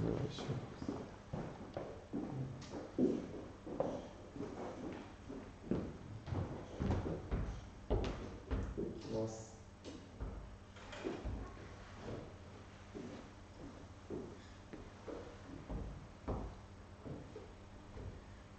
[0.00, 0.42] し
[9.12, 9.50] ます。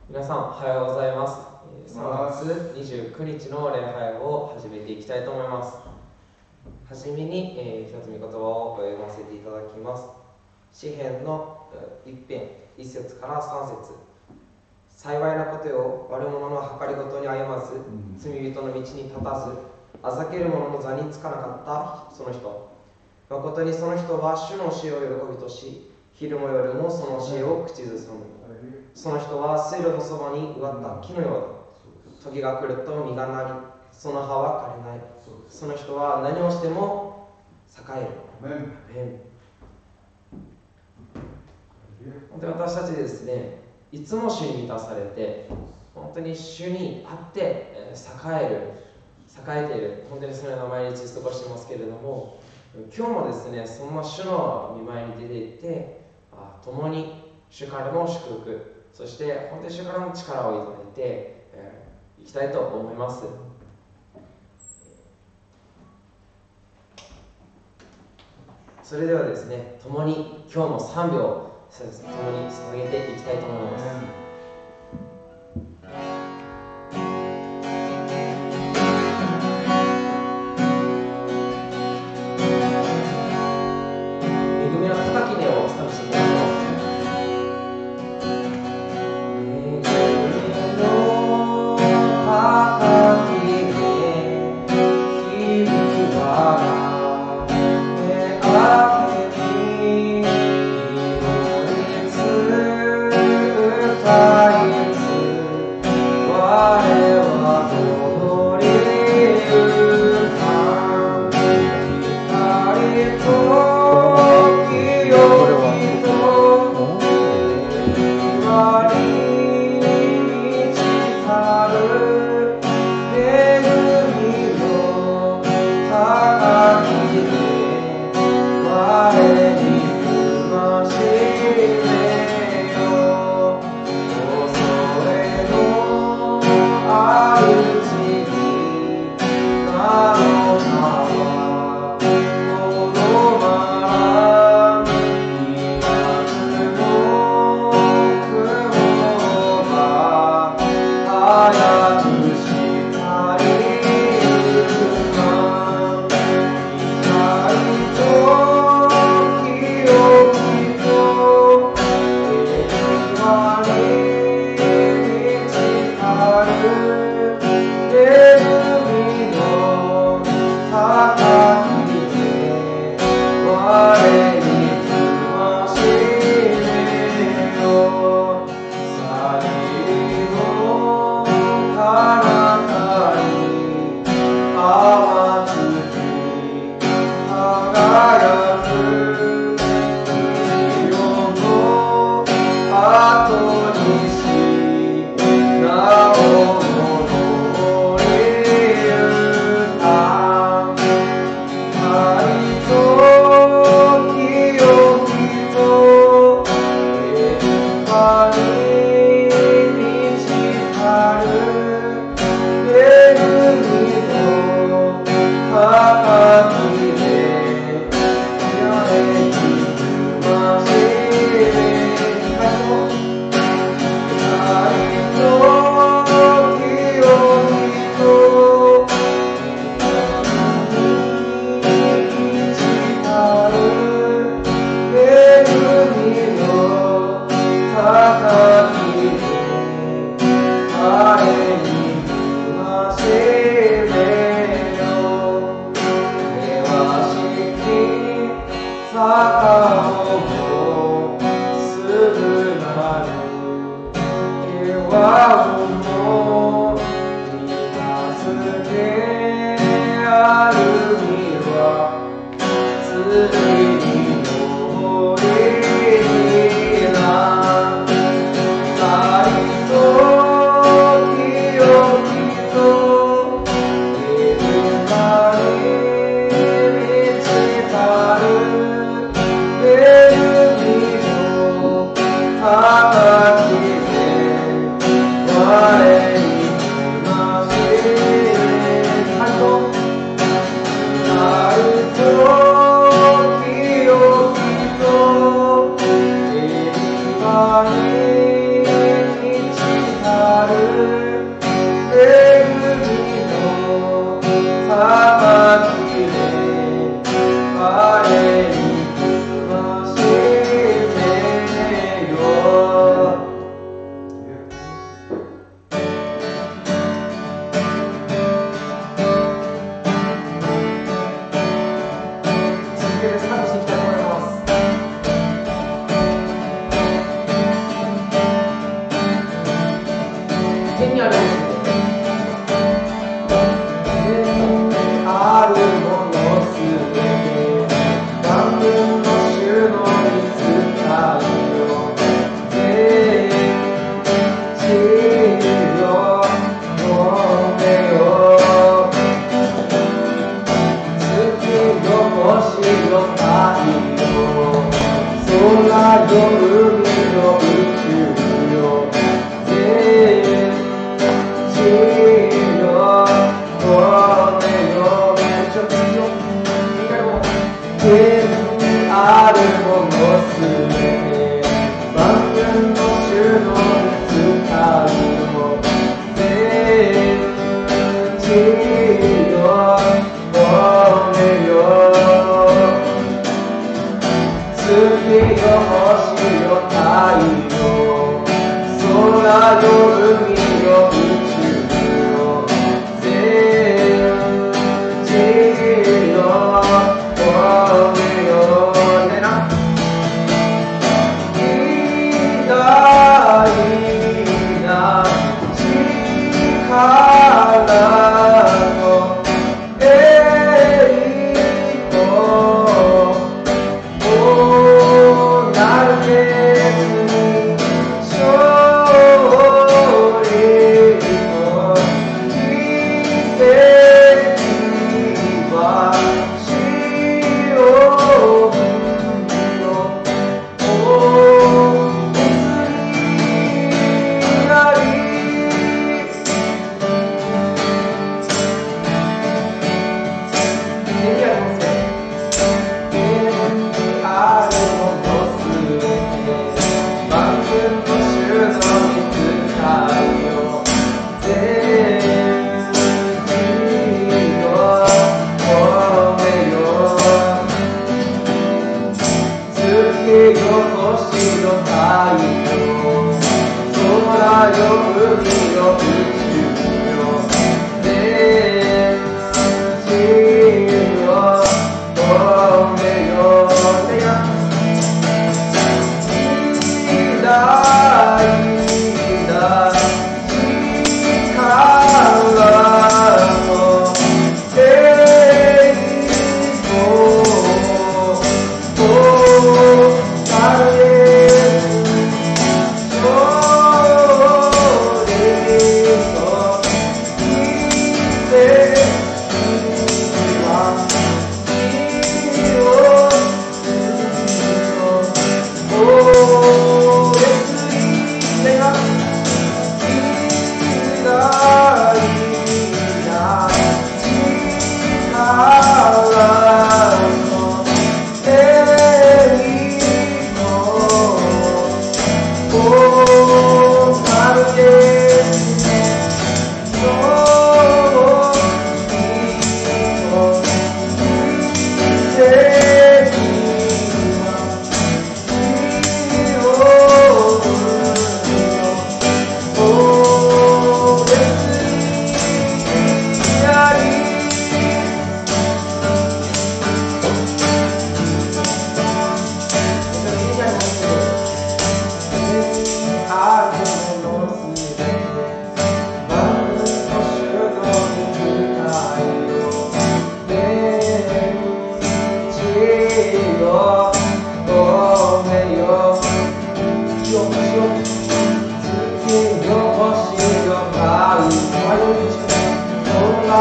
[0.10, 1.39] 皆さんおはようございます。
[1.88, 5.92] 3月29日の礼拝を始めていきたいと思います。
[6.92, 10.20] はじめに、えー、一つ御言葉を読ませていただきます
[10.73, 11.69] 詩篇の
[12.05, 13.93] 一編一節から三節。
[14.89, 17.81] 幸いなことよ悪者の計りごとに歩まず、
[18.17, 19.52] 罪人の道に立たず
[20.03, 22.71] あざける者の座につかなかったその人。
[23.29, 28.20] 誠にその人は主の死を喜びとし昼も夜もその死を口ずさむ。
[28.93, 31.62] その人は水路のそばに植わった木のよ
[32.21, 32.31] うだ。
[32.31, 33.49] 時が来ると実がなり
[33.91, 35.01] その葉は枯れない。
[35.49, 37.27] その人は何をしても
[37.76, 38.07] 栄
[38.43, 39.30] える
[42.32, 43.60] 本当に私たちですね
[43.91, 45.49] いつも主に満たされて
[45.94, 47.66] 本当に主にあって栄
[48.46, 48.82] える
[49.48, 52.41] 栄えている本当にそのような毎日過ごしてますけれども
[52.96, 56.02] 今日もですねそんな主の見舞いに出ていって
[56.63, 61.05] 共に主からの祝福そして本当に主からの力をいただいてい、
[61.54, 63.26] えー、きたいと思います。
[68.84, 74.21] それではですね共に今日も3秒そうです共に捧げていきたいと思います、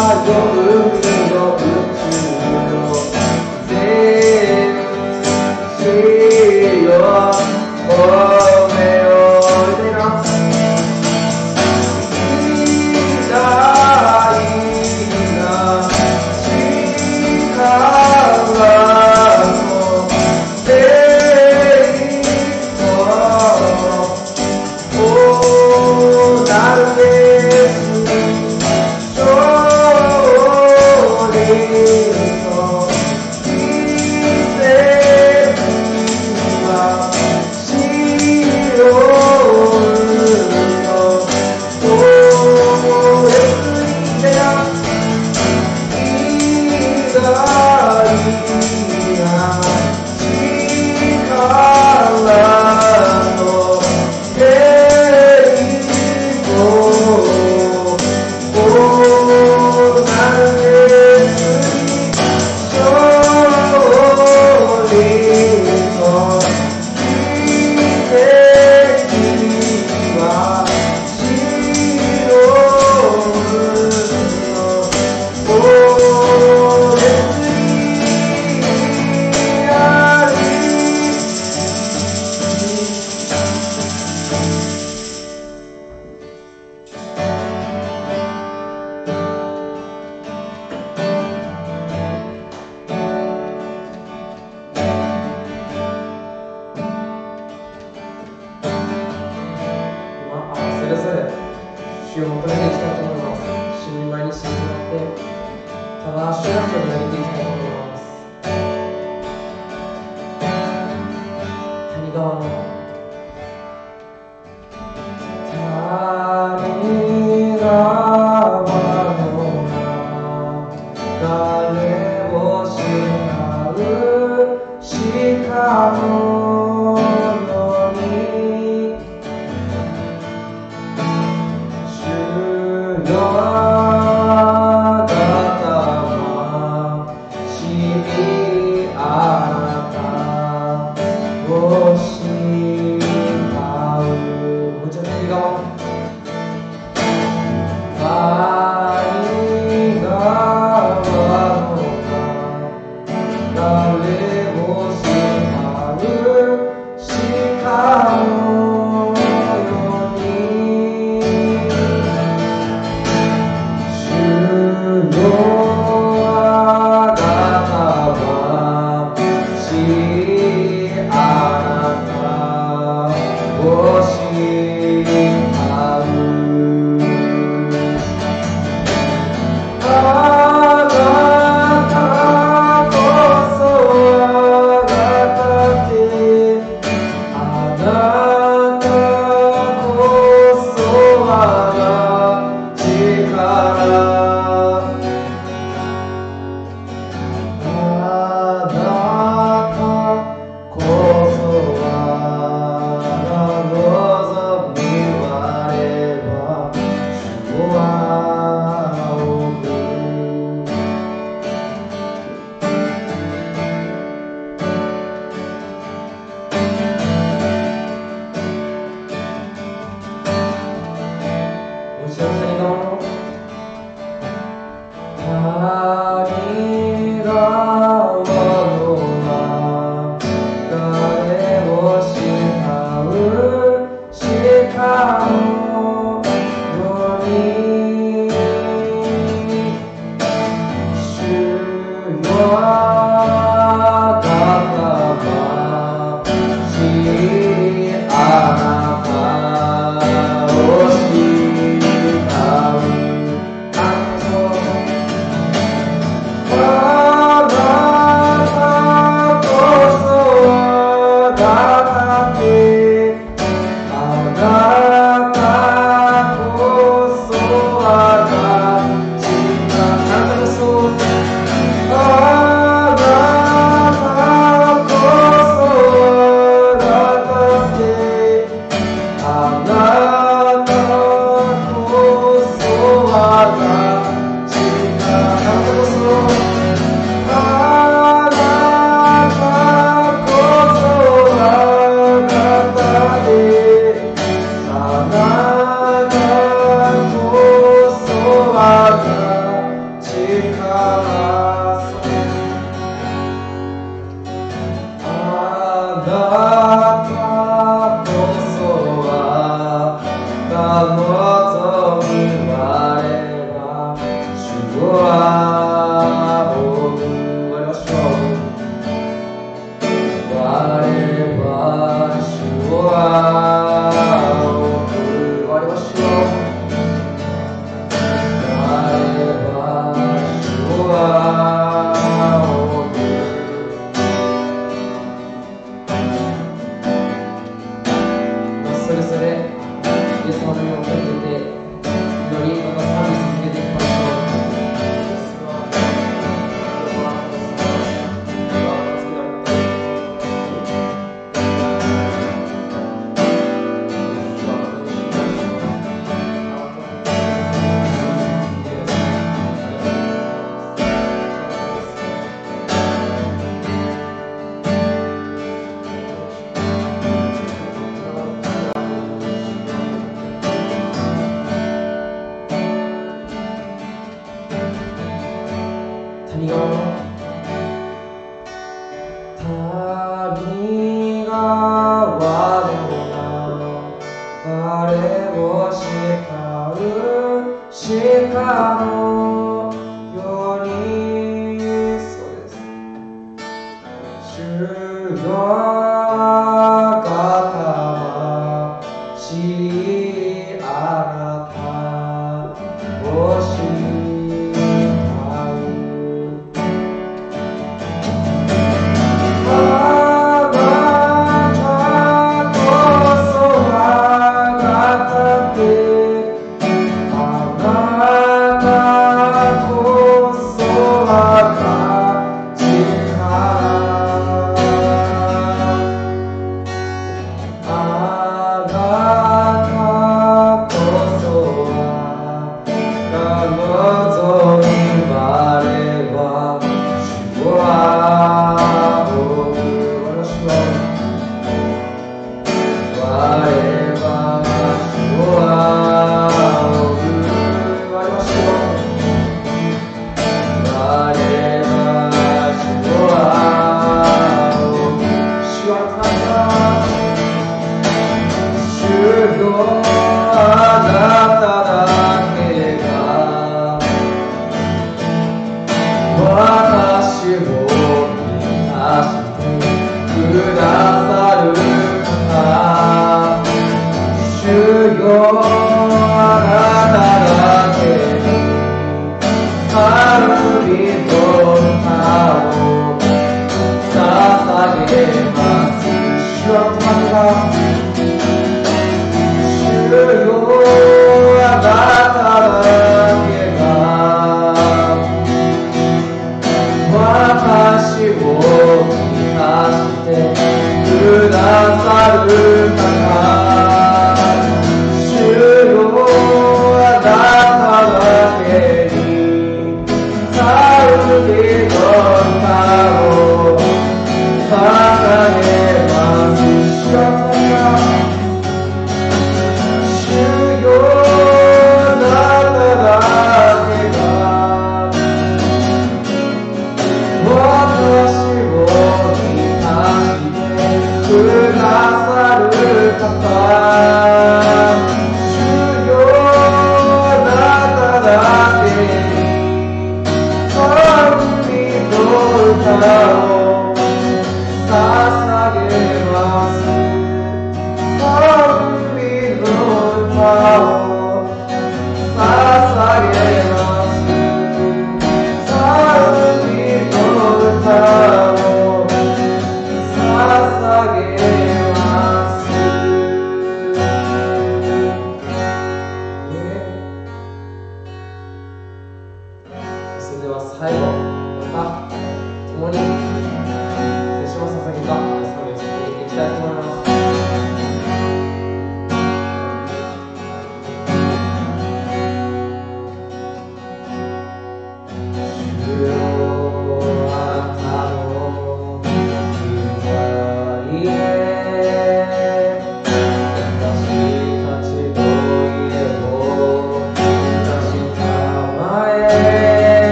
[0.00, 0.87] I don't know.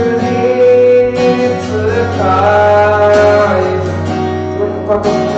[0.00, 0.02] い
[4.92, 5.29] ただき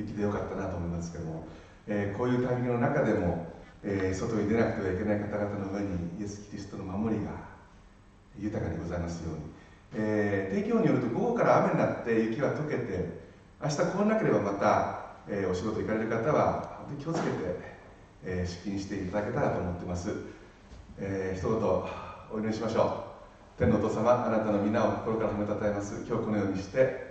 [0.00, 1.46] 雪でよかったなと思いますけども、
[1.86, 7.30] えー、こういうタイミングの中でも、えー、外に出なくてはいけない方々の上にイエス・キリストの守りが
[8.38, 9.40] 豊かにございますように、
[9.94, 13.20] えー、天気予報によると午後から雨になって雪は溶けて
[13.62, 17.36] 明日来なければまた、えー、お仕事行かれる方は本当に気をつけて、
[18.24, 20.10] えー、出勤していただけたらと思ってます、
[20.98, 21.60] えー、一言
[22.32, 23.10] お祈りしましょう。
[23.60, 26.04] 天のお父様あなたの皆を心から褒めたたえます。
[26.08, 27.09] 今日このようにして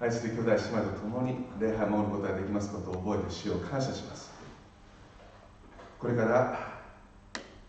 [0.00, 4.30] 愛する兄弟姉妹と共に礼拝を守ることができますことを覚えて主を感謝します。
[5.98, 6.80] これから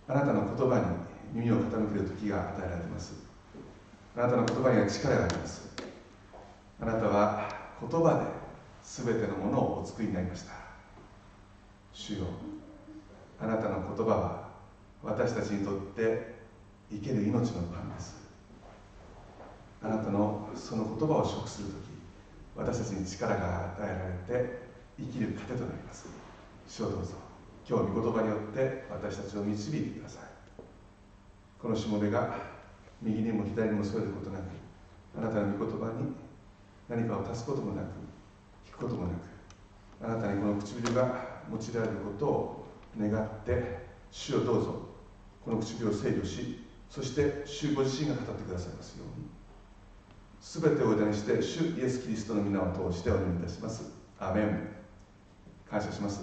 [0.08, 0.86] あなたの言葉に
[1.34, 3.16] 耳を傾ける時が与えられています。
[4.16, 5.76] あなたの言葉には力があります。
[6.80, 7.50] あなたは
[7.82, 8.26] 言葉で
[8.82, 10.54] 全てのものをお作りになりました。
[11.92, 12.28] 主よ
[13.42, 14.50] あなたの言葉は
[15.04, 16.36] 私たちにとって
[16.90, 18.22] 生ける命のパンです。
[19.84, 21.68] あなたのその言葉を食する
[22.56, 24.60] 私たちに力が与えられて
[25.00, 26.08] 生きる糧となります。
[26.68, 27.14] 主をどうぞ。
[27.68, 30.24] 今日御言葉によって私たちを導いてください。
[31.60, 32.36] このしもべが
[33.02, 34.44] 右にも左にも添えることなく
[35.18, 36.14] あなたの御言葉に
[36.90, 37.86] 何かを足すこともなく
[38.66, 42.68] 引くこともなくあなたにこの唇が用いられることを
[43.00, 44.92] 願って主をどうぞ。
[45.46, 49.31] この唇を制御しそして主ご自身が語ってくださいますように。
[50.42, 53.94] 全てを委ねして主イエス・キリストの皆を通してお願いいたします。
[54.20, 54.82] アメン。
[55.72, 56.20] 感謝します、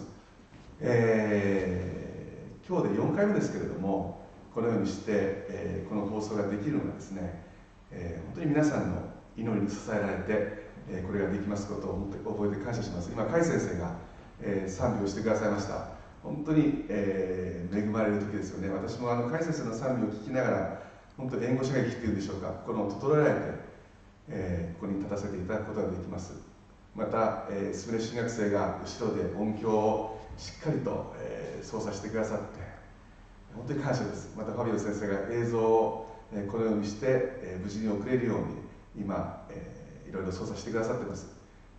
[0.78, 7.44] えー、今日で4回目ですけれどもこのようにして、えー、この放送ができるのがですね、
[7.90, 9.00] えー、本当に皆さんの
[9.38, 13.08] 祈りに支えられて、えこれができますことを思って覚えて感謝します。
[13.12, 13.94] 今甲斐先生が、
[14.42, 15.90] え賛美をしてくださいました。
[16.24, 18.68] 本当に、え恵まれる時ですよね。
[18.68, 20.82] 私もあの甲斐先生の賛美を聞きながら
[21.16, 22.48] 本当援護射撃っていうんでしょうか。
[22.66, 23.67] この整えられて
[24.30, 26.32] えー、ここに立たせていただくことができます。
[26.94, 32.44] また、えー、すべ新学生が後ろで音響をしっかりと、えー、操作してくださって
[33.54, 34.34] 本当に感謝です。
[34.36, 38.44] またファビオ先生が映像を、えー、このようにして、えー、無事に送れるように
[38.96, 41.28] 今、えー、いろいろ操作してくださってます、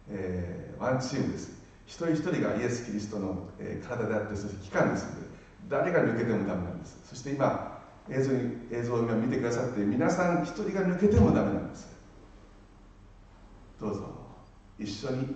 [0.09, 1.59] えー、ワンチームです。
[1.85, 5.27] 一人一人がイエス・キリストの、えー、体であってそして機関ですので
[5.69, 6.99] 誰が抜けてもダメなんです。
[7.03, 11.98] そして今映像に映像を今見てくださって皆さん一人が抜けてもダメなんです。
[13.79, 14.03] どうぞ。
[14.77, 15.27] 一緒に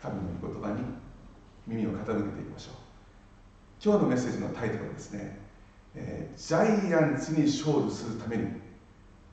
[0.00, 0.84] 神の御言葉に
[1.66, 2.74] 耳を傾けていきましょう。
[3.82, 5.38] 今日のメッセージのタイトルはですね、
[5.94, 8.48] えー、ジャイアンツに勝利するために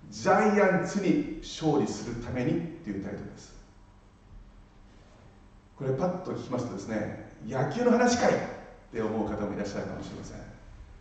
[0.09, 3.53] ジャイアンツに勝利するためにというタイトルです。
[5.77, 8.37] これパッと聞きますとですね野球の話かいっ
[8.91, 10.37] て思う方もいらっしゃるかもしれません。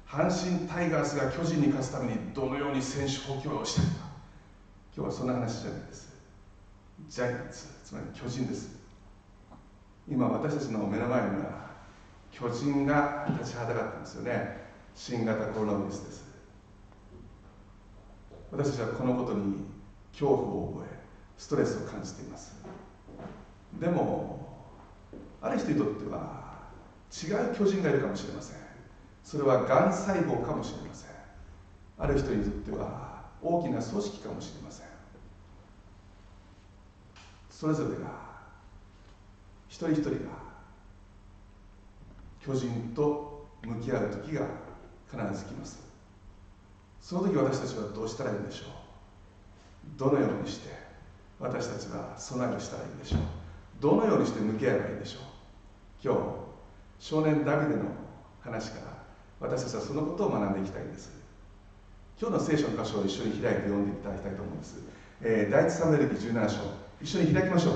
[0.06, 3.96] 阪神タイガースが巨人に勝つためにどのように選手補強をしているか。
[4.96, 6.09] 今日はそんな話じゃないです。
[7.10, 8.78] ジャイアンツつまり巨人です。
[10.08, 11.70] 今私たちの目の前には
[12.30, 14.70] 巨人が立ちはだかってますよね。
[14.94, 16.30] 新型コロナウイルスです。
[18.52, 19.56] 私たちはこのことに
[20.12, 21.00] 恐怖を覚え
[21.36, 22.54] ストレスを感じています。
[23.80, 24.68] でも
[25.42, 26.60] ある人にとっては
[27.10, 28.56] 違う巨人がいるかもしれません。
[29.24, 31.10] それはがん細胞かもしれません。
[31.98, 34.79] ある人にとっては大きな組織かもしれません。
[37.60, 38.10] それぞれが
[39.68, 40.16] 一人一人が
[42.40, 44.46] 巨人と向き合う時が
[45.10, 45.78] 必ず来ます。
[47.02, 48.68] その時私たちはどうしたらいいんでしょう？
[49.98, 50.70] どのようにして
[51.38, 53.20] 私たちは備えをしたらいいんでしょう？
[53.78, 55.22] どのようにして向き合えばいいんでしょう？
[56.02, 56.20] 今日
[56.98, 57.82] 少年ダビデの
[58.40, 58.86] 話から
[59.38, 61.12] 私たちはそのことを学んでいきたいんです。
[62.18, 64.78] 今日の聖書の箇所を一緒に開いて読んでいただきたいと思います、
[65.20, 66.89] えー、第一サムエル記17章。
[67.02, 67.74] 一緒に開きましょう。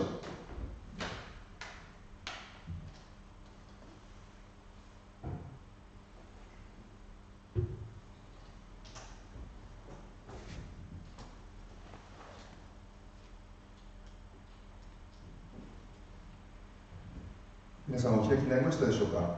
[17.88, 19.36] 皆さんお開きになりましたでしょうか？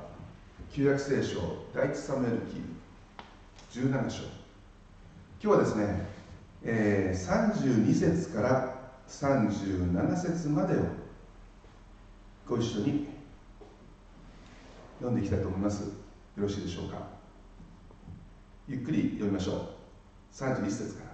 [0.73, 1.39] 旧約聖書
[1.73, 2.61] 第一サムエル記
[3.79, 4.23] 17章。
[4.25, 4.31] 今
[5.41, 6.09] 日はですね、
[6.65, 8.76] えー、32節から
[9.09, 10.79] 37節までを
[12.47, 13.09] ご一緒に
[14.99, 15.83] 読んでいきたいと思います。
[15.83, 15.91] よ
[16.37, 17.07] ろしいでしょうか？
[18.69, 19.69] ゆっくり読みましょう。
[20.33, 21.05] 31節か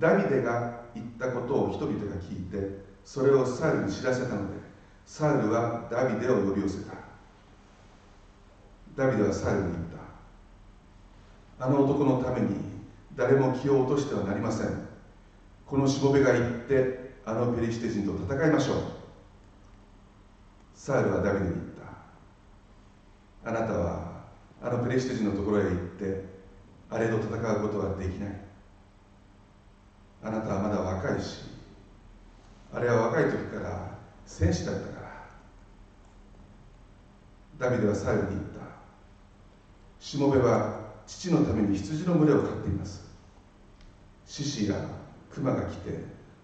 [0.00, 0.16] ら。
[0.16, 4.58] ダビデが言ったことを人々が聞いてそれをサウルに知らせたので
[5.06, 6.94] サウルはダビデを呼び寄せた。
[8.96, 9.84] ダビデはサウルに言っ
[11.58, 11.64] た。
[11.66, 12.56] あの男のために
[13.16, 14.87] 誰も気を落としてはなりません。
[15.68, 18.76] このしもべが行ってあのペリシテ人と戦いましょう。
[20.74, 21.64] サウルはダビデに言っ
[23.44, 23.50] た。
[23.50, 24.22] あなたは
[24.62, 26.24] あのペリシテ人のところへ行って
[26.88, 28.40] あれと戦うことはできない。
[30.22, 31.40] あなたはまだ若いし
[32.72, 33.90] あれは若い時から
[34.24, 35.00] 戦士だったか
[37.58, 37.68] ら。
[37.70, 38.60] ダビデはサウルに言った。
[40.00, 43.02] しもべは父のために羊の群れを飼っています。
[44.24, 44.97] 獅子や
[45.38, 45.90] 熊が来て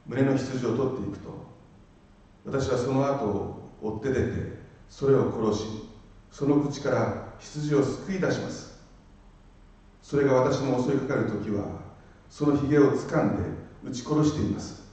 [0.07, 1.44] 群れの羊を取っていくと。
[2.44, 5.66] 私はその後を追って出てそれを殺し
[6.30, 8.78] その口から羊を救い出します。
[10.02, 11.80] それが私の襲いかかる時は
[12.28, 13.42] そのひげを掴んで
[13.83, 14.85] 撃ち殺しています。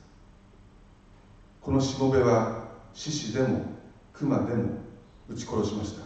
[1.61, 3.65] このしもべは獅子でも
[4.13, 4.77] 熊でも
[5.29, 6.05] 撃ち殺しました。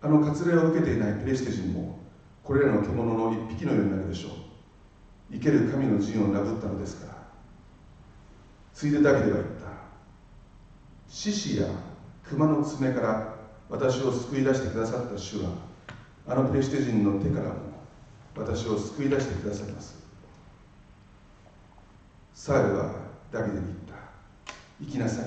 [0.00, 1.98] あの割礼を受けていないペレシテ人も
[2.42, 4.32] これらの獣の一匹のようになるでしょう。
[5.42, 7.22] ける神の陣をなぶったのですから。
[8.74, 9.66] ついでダビデは言った。
[11.08, 11.68] 獅子や
[12.24, 13.34] 熊の爪から
[13.68, 15.50] 私を救い出してくださった主は
[16.26, 17.56] あのペレシテ人の手からも
[18.36, 20.02] 私を救い出してくださいます。
[22.34, 22.94] サウルは
[23.30, 23.94] ダビデに言った。
[24.80, 25.26] 行きなさい。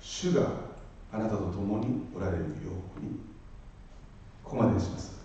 [0.00, 0.48] 主が
[1.12, 2.46] あなたと共におられるよ
[2.96, 3.20] うに。
[4.42, 5.17] ここまでにします、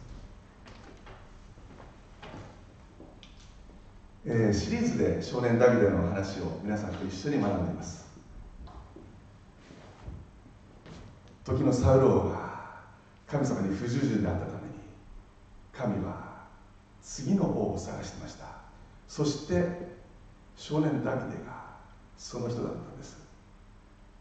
[4.26, 8.08] えー、シリーズで少年ダビデの話を皆さんと一緒に学んでいます。
[11.44, 12.84] 時のサウロ王が
[13.28, 14.60] 神様に不従順であったために
[15.74, 16.46] 神は
[17.02, 18.46] 次の王を探してました。
[19.10, 19.68] そして
[20.56, 21.74] 少年ダビデが
[22.16, 23.18] その人だったんです。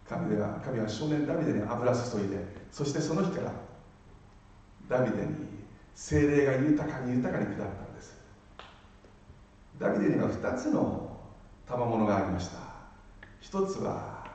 [0.09, 3.53] 神では神は少年ダビデに油注いでそしてその日から
[4.89, 5.35] ダビデに
[5.95, 7.82] 精霊が豊かに豊かに下った
[9.83, 11.19] ダビデには2つの
[11.67, 12.59] 賜物がありました。
[13.41, 14.31] 一つは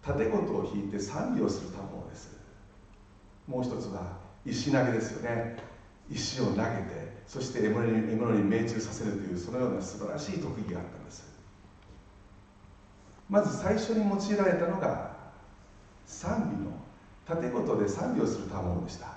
[0.00, 2.30] 盾事を引いて賛美をする賜物です。
[3.46, 4.16] もう一つは
[4.46, 5.58] 石投げですよね。
[6.10, 11.30] 石を投げてそして獲物に獲物に命中させるというそのような素晴らしい特技があったんです。
[13.28, 15.14] まず最初に用いられたのが
[16.06, 16.72] 賛美の
[17.26, 19.08] 盾事で賛美をする賜物でした。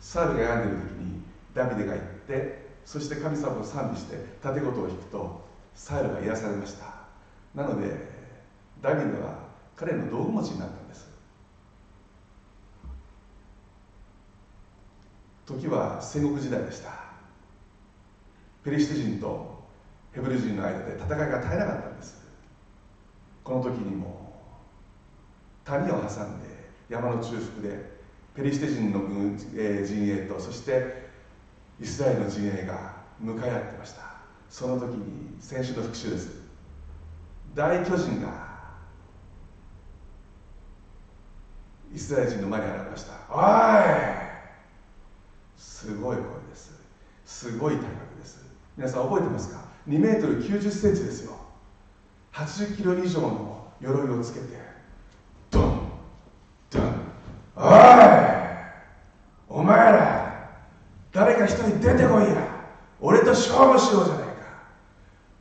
[0.00, 1.22] サウルが病んでいる時に
[1.54, 6.86] ダビデが行ってそして神様を賛美して盾事を弾くとサウルが癒されました。
[7.54, 7.86] なので
[8.82, 11.08] ダビデは彼の道具持ちになったんです。
[15.46, 16.90] 時は戦国時代でした。
[18.64, 19.62] ペリシテ人と
[20.12, 22.26] ヘブル人の間で戦いが絶えなかったんです。
[23.44, 24.32] この時にも
[25.62, 28.00] 谷を挟んで山の中腹で
[28.34, 30.99] ペリシテ人の軍、えー、陣営とそして
[31.80, 34.02] イスラエルの陣営が向かい合ってました。
[34.50, 36.40] その時に先週の復習です。
[37.54, 38.50] 大巨人が
[41.92, 43.12] イスラエル人の前に現れました。
[43.30, 43.40] おい！
[45.56, 46.72] すごい声です。
[47.24, 48.44] すごい体格です。
[48.76, 51.36] 皆さん覚えてますか？2メートル90センチですよ。
[52.32, 54.46] 80キロ以上の鎧をつけて
[55.50, 55.90] ドン
[56.70, 56.82] ドン。
[57.56, 57.64] おい！
[59.48, 60.19] お前ら！
[61.12, 62.60] 誰か一人出てこいや。
[63.00, 64.34] 俺と勝負しようじゃないか。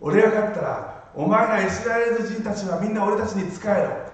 [0.01, 4.09] 俺が勝ったらお前らイスラエル人たちはみんな俺たちに仕えろ。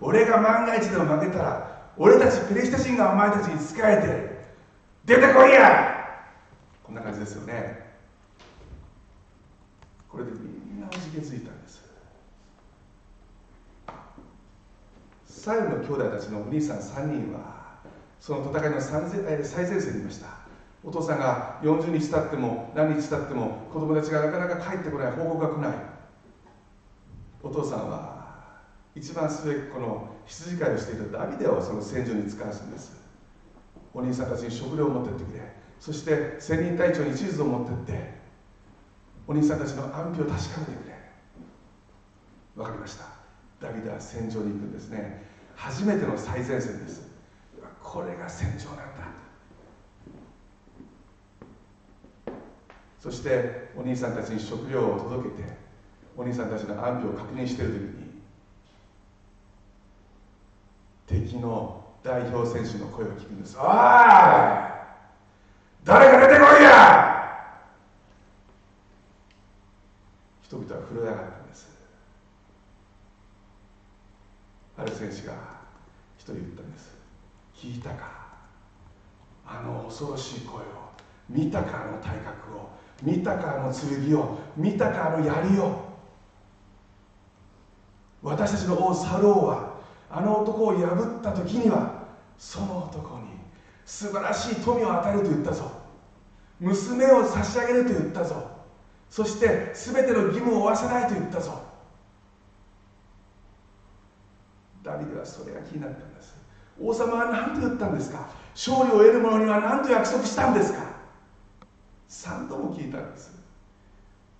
[0.00, 3.96] 俺が万が一でも負けたら俺たちペリシテ人がお前たちに仕え
[5.06, 5.96] て出てこいや。
[6.82, 7.86] こんな感じですよね。
[10.08, 11.82] これでみんなおじけづいたんです。
[15.26, 17.78] 最後の兄弟たちのお兄さん3人は
[18.20, 20.47] その戦いの最前線にいました。
[20.88, 25.78] お父さんが40日経っても何日経っても子供たちがなかなか帰ってこない報告が来ない。
[27.42, 28.62] お父さんは
[28.94, 32.94] 一番末っ子の羊飼いをしていたダビデをその戦場に使わすんです。
[33.92, 38.10] お兄さんたちに食料を持ってってくれそして千人隊長に地図を持ってって
[39.26, 40.98] お兄さんたちの安否を確かめてくれ。
[42.56, 43.04] わかりました。
[43.60, 45.20] ダビデは戦場に行くんですね。
[45.54, 47.02] 初めての最前線です。
[47.78, 48.97] これが戦場なんだ。
[53.00, 55.56] そしてお兄さんたちに食料を届けて
[56.16, 57.72] お兄さんたちの安否を確認している
[61.06, 63.64] 時に敵の代表選手の声を聞くんですおい！
[65.84, 67.06] 誰か出てこいや！
[70.42, 71.68] 人々は震え上がったんです。
[74.78, 75.34] ある選手が
[76.16, 76.96] 一人言ったんです
[77.54, 78.28] 聞いたか？
[79.46, 80.62] あの恐ろしい声を。
[81.28, 81.84] 見たか？
[81.88, 82.70] あの体格を。
[83.02, 85.88] 見たかあの剣を見たかあの槍を。
[88.22, 89.78] 私たちの王サローは
[90.10, 93.26] あの男を破った時にはその男に
[93.86, 95.70] 素晴らしい富を与えると言ったぞ。
[96.60, 98.42] 娘を差し上げると言ったぞ。
[99.08, 101.62] そして全ての義務を負わせないと言ったぞ。
[104.82, 106.36] ダビデはそれが気になったんです。
[106.80, 108.28] 王様は何と言ったんですか？
[108.54, 110.87] 勝利を得る者には何と約束したんですか？
[112.08, 113.32] 3度も聞いたんです。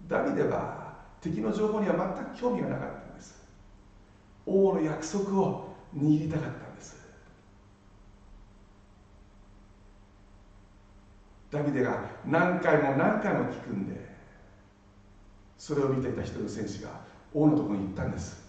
[0.07, 3.47] ダビデは敵の情報には全く興味がなかったんです。
[4.47, 6.97] 王の約束を握りたかったんです。
[11.51, 14.09] ダビデが何回も何回も聞くんで
[15.57, 17.01] それを見ていた一人の戦士が
[17.33, 18.43] 王のところに行ったんです。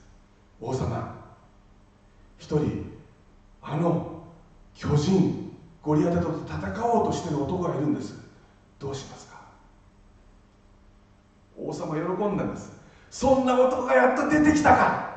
[0.61, 1.15] 王様
[2.37, 2.85] 一人
[3.61, 4.23] あの
[4.73, 5.49] 巨人
[5.81, 8.28] ゴリアテと戦おうとしている男がいるんです。
[8.79, 9.39] どうしますか？
[11.57, 12.71] 王様喜んだんです。
[13.11, 15.09] そんな男がやっと出てきたか？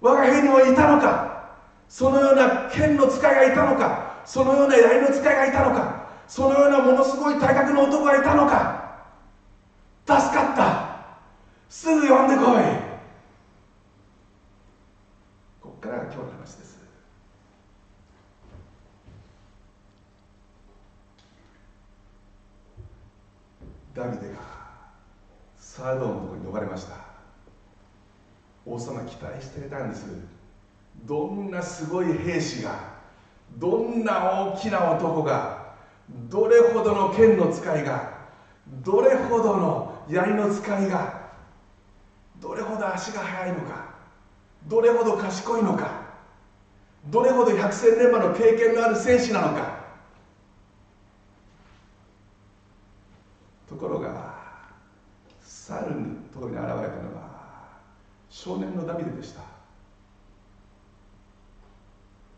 [0.00, 1.54] 我が家にもいたのか？
[1.88, 4.22] そのような剣の使いがいたのか？
[4.24, 6.08] そのような槍の使いがいたのか？
[6.26, 9.06] そのようなものすごい体格の男がいたのか？
[10.06, 10.90] 助かった。
[11.68, 12.44] すぐ呼んでこい
[15.60, 16.80] ここからが今日の話です
[23.94, 24.38] ダビデが
[25.56, 26.96] サードのところに呼ばれました
[28.66, 30.06] 王様期待してたんです。
[31.04, 33.00] どんなすごい兵士が
[33.58, 35.74] どんな大きな男が
[36.28, 38.18] どれほどの剣の使いが
[38.68, 41.30] どれほどの槍の使いが
[42.40, 43.94] どれほど足が速いのか
[44.66, 46.10] どれほど賢いのか
[47.06, 49.80] どれほど百戦錬磨の経験のある戦士なのか。
[53.68, 54.34] ところが
[55.40, 56.89] サルのところに現れた
[58.42, 59.42] 少年のダビデでした。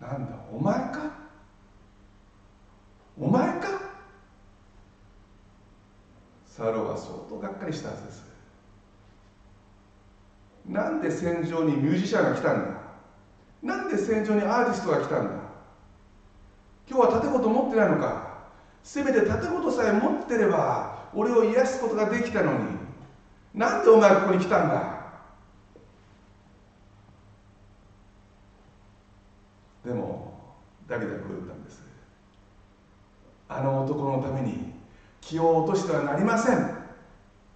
[0.05, 0.99] なんだお前か？
[3.17, 3.69] お前か？
[6.45, 8.25] サロは相当がっかりしたはずです。
[10.67, 12.81] なんで戦場にミュージシャンが来たんだ？
[13.63, 15.35] なんで戦場にアーティストが来たんだ？
[16.91, 18.49] 今日は盾事持ってないのか？
[18.83, 22.77] せめて盾事さえ持ってれば俺を癒すことができたのに。
[23.55, 24.99] なんでお前ここに来たんだ
[29.85, 30.39] でも
[30.93, 31.83] ダビデはこう言ったんです。
[33.49, 34.75] あの男のために
[35.23, 36.71] 気を落としてはなりません。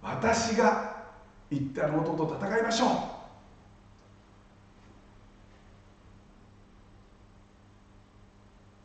[0.01, 1.05] 私が
[1.51, 2.89] 行ってあの男と戦いましょう。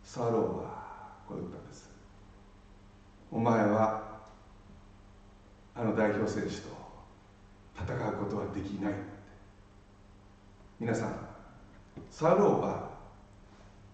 [0.05, 1.89] サローはこう言ったんです。
[3.31, 4.21] お前は
[5.75, 6.69] あの代表選手と
[7.75, 8.93] 戦うことはできない
[10.79, 11.17] 皆さん
[12.11, 12.92] サローは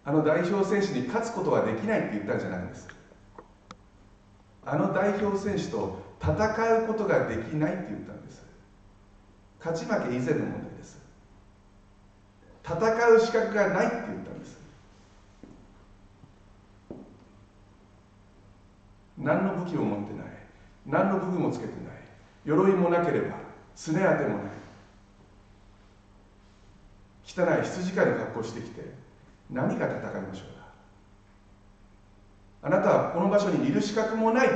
[0.08, 2.88] あの代表選手に勝つことはできないって言ったんじゃないんです。
[4.64, 8.42] あの代表選手と戦うことができないって言ったんです。
[9.58, 10.98] 勝ち負け以前の問題です。
[12.64, 14.58] 戦う資格がないって言ったんです。
[19.18, 20.26] 何の武器を持ってない。
[20.86, 22.02] 何の武具もつけてない。
[22.46, 23.36] 鎧もなければ
[23.74, 24.46] すね当てもない。
[27.26, 29.07] 汚い羊飼いの格好してきて
[29.50, 30.68] 何が戦いましょうか？
[32.62, 34.48] あなたはこの場所にいる資格もない。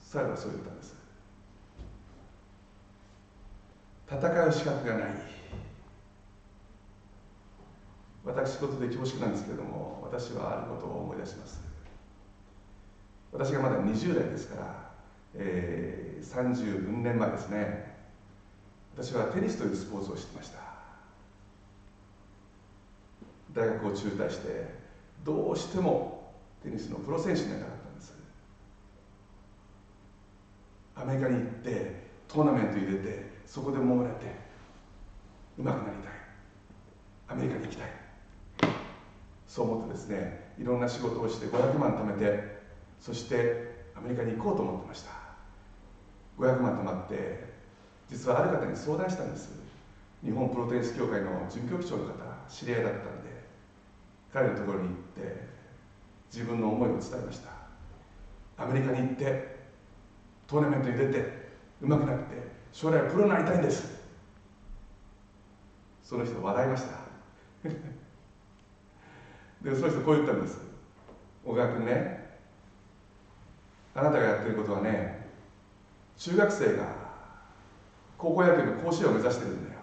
[0.00, 0.94] サルはそう言ったんです。
[4.08, 5.14] 戦う資格がない。
[8.24, 11.60] 私事で恐縮なんですけれども私はあることを思い出します。
[13.32, 14.90] 私がまだ20代ですから、
[15.34, 17.96] えー、30分年前ですね。
[18.94, 20.71] 私はテニスというスポーツを知ってました。
[23.54, 24.74] 大学を中退して
[25.24, 26.32] どうしても
[26.62, 28.14] テニスのプロ選手になりたかったんです。
[30.94, 34.26] アメリカに行ってトーナメント入れてそこで揉まれて
[35.58, 36.12] うまくなりたい。
[37.28, 37.88] アメリカに行きたい。
[39.46, 42.62] そう思ってですねいろんな仕事をして500万貯めて
[43.00, 45.10] そしてアメリカに行こうと思ってました。
[46.38, 47.52] 500万貯まって
[48.08, 49.50] 実はある方に相談したんです。
[50.24, 52.12] 日本プロテニス協会の准教局長の方
[52.48, 53.21] 知り合いだったんで
[54.32, 55.46] 彼のところに行って
[56.32, 57.50] 自分の思いを伝えました。
[58.62, 59.60] アメリカに行って
[60.46, 62.24] トーナメントに出て上手くなって
[62.72, 64.00] 将来プロになりたいんです。
[66.02, 66.88] その人笑いました。
[69.62, 70.60] でその人こう言ったんです。
[71.44, 72.38] 小川君ね
[73.94, 75.30] あなたがやってることはね
[76.16, 76.86] 中学生が
[78.16, 79.80] 高校野球の甲子園を目指してるんだよ。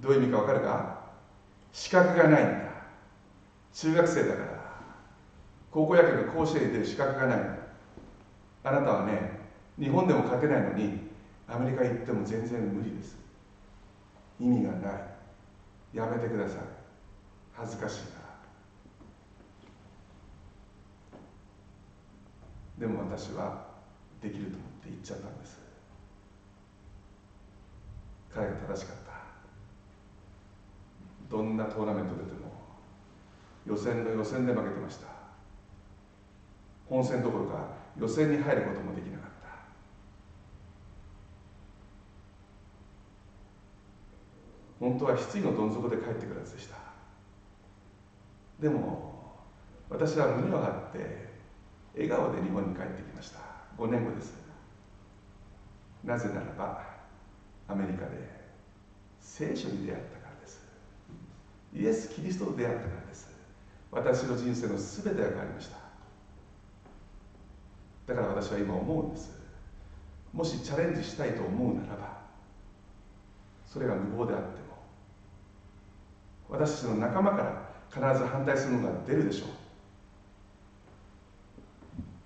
[0.00, 0.98] どういう意味か分かるか？
[1.72, 2.67] 資格がないんだ。
[3.72, 4.58] 中学生だから。
[5.70, 7.38] 高校野球の甲子園に出る資格がない。
[8.64, 9.38] あなたはね
[9.78, 11.08] 日本でも勝てないのに
[11.46, 13.18] アメリカ行っても全然無理です。
[14.40, 15.04] 意味がない。
[15.94, 16.58] やめてください。
[17.52, 18.20] 恥ずかしいか
[22.78, 23.66] らでも私は
[24.22, 25.60] できると思って言っちゃったんです。
[28.34, 29.12] 彼が正しかった。
[31.28, 32.57] どんなトーナメント出ても
[33.68, 35.08] 予選の予選で負けてました。
[36.88, 37.68] 本戦どころか
[38.00, 39.48] 予選に入ることもできなかった。
[44.80, 46.76] 本当は失意のどん底で帰ってくるはずでした。
[48.58, 49.36] でも
[49.90, 51.28] 私は胸を張って
[51.94, 53.40] 笑顔で日本に帰ってきました。
[53.76, 54.34] 5年後です。
[56.04, 56.82] なぜならば
[57.68, 58.48] アメリカで
[59.20, 60.66] 聖書に出会ったからです。
[61.74, 63.37] イエス・キリストと出会ったからです。
[63.90, 65.78] 私の人生の全てが変わりました。
[68.06, 69.38] だから私は今思うんです。
[70.32, 72.18] もしチャレンジしたいと思うならば
[73.66, 74.68] それが無謀であっても
[76.48, 77.68] 私たちの仲間から
[78.12, 79.46] 必ず反対するのが出るでしょ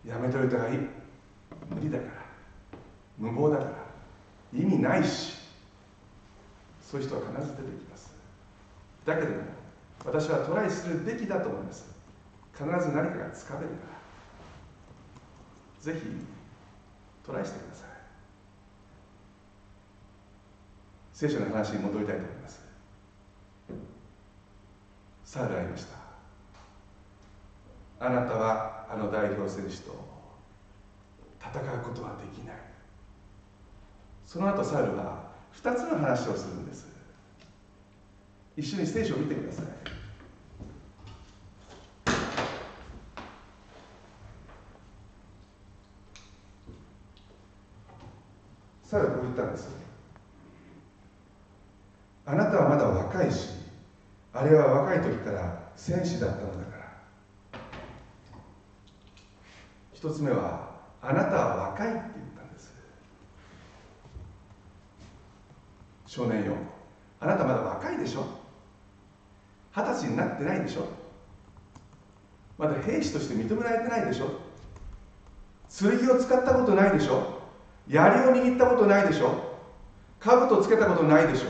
[0.04, 0.08] う。
[0.08, 0.78] やめといた方がいい。
[1.70, 2.12] 無理だから。
[3.18, 4.58] 無謀だから。
[4.60, 5.34] 意味ないし。
[6.80, 8.12] そういう人は必ず出てきます。
[9.04, 9.61] だけれども
[10.04, 11.86] 私はトライするべきだと思います。
[12.52, 13.74] 必ず何かがつかめるか
[15.86, 15.92] ら。
[15.92, 16.06] ぜひ
[17.24, 17.88] トライしてください。
[21.12, 22.62] 聖書の話に戻りたいと思います。
[25.24, 25.96] サウルありました。
[28.00, 29.92] あなたはあの代表選手と
[31.40, 32.56] 戦うことはできない。
[34.26, 36.91] その後サウルは2つの話をするんです。
[38.56, 39.64] 一緒に聖書を見てください。
[48.84, 49.70] サウルはこう言ったんです
[52.26, 53.48] あなたはまだ若いし
[54.34, 57.60] あれは若い時から戦士だったのだから。
[59.94, 62.74] 一つ目はあなたは若いって言ったんです。
[66.06, 66.54] 少年よ。
[67.18, 68.41] あなたまだ若いでしょ？
[69.74, 70.86] 二十歳になってないでしょ？
[72.58, 74.26] まだ兵士として認められてないでしょ？
[75.70, 77.40] 剣を使ったことないでしょ？
[77.88, 79.58] 槍を握ったことないでしょ？
[80.20, 81.48] 兜つけたことないでしょ？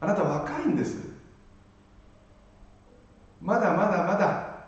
[0.00, 1.10] あなた若いんです。
[3.42, 4.64] まだまだまだ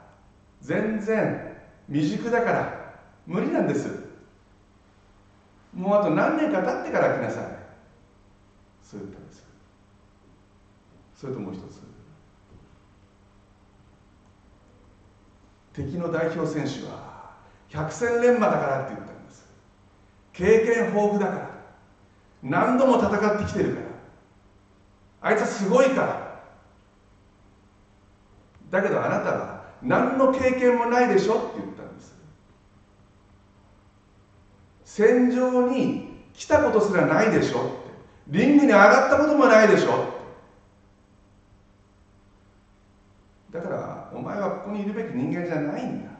[0.61, 1.57] 全然
[1.89, 2.95] 未熟だから
[3.27, 3.89] 無理なんです。
[5.73, 7.45] もうあと何年か経ってから来なさい。
[8.83, 9.52] そう言ったんです
[11.23, 11.81] それともう一つ。
[15.73, 17.37] 敵の代表選手は
[17.69, 19.47] 百戦錬磨だからって言ったんです。
[20.33, 21.51] 経験豊富だから。
[22.43, 23.87] 何度も戦ってきてるから。
[25.21, 26.43] あいつはすごいから。
[28.71, 32.17] だけどあなたは何の経験もないでしょって言ったんです。
[34.85, 37.73] 戦場に来たことすらないでしょって。
[38.27, 40.21] リングに上がったこともないでしょ
[43.53, 46.11] だからお前はにいるべき人間じゃないんだ。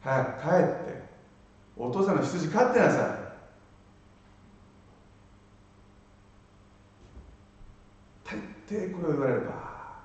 [0.00, 1.02] 早く帰って
[1.76, 3.24] お父さんの羊飼ってなさい。
[8.24, 9.98] 大抵これを言われれば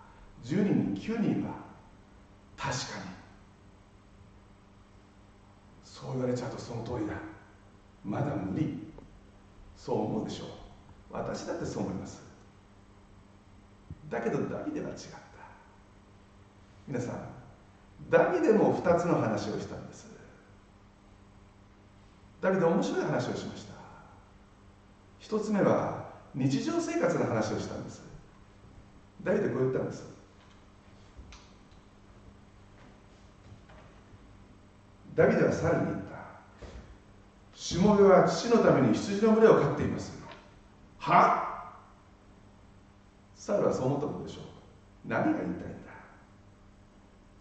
[0.44, 1.56] 10人に9人は
[2.58, 3.06] 確かに
[5.84, 7.14] そう言われちゃうとその通りだ。
[8.04, 8.78] まだ無理。
[9.76, 10.48] そう思うでしょう。
[11.12, 12.22] 私だってそう思います。
[14.10, 15.29] だけどダビデは違った
[16.90, 17.20] 皆さん
[18.10, 20.10] ダビデも2つの話をしたんです。
[22.42, 23.76] ダビデ面白い話をしました。
[25.20, 28.02] 1つ目は日常生活の話をしたんです。
[29.24, 30.04] ダビデこう言ったんです？
[35.14, 36.10] ダビデはサルに言った。
[37.54, 40.18] しもべは父のために羊の群れを飼っています。
[40.98, 41.76] は
[43.36, 44.44] サルはそう思ったことでしょう。
[45.06, 45.79] 何が言いたい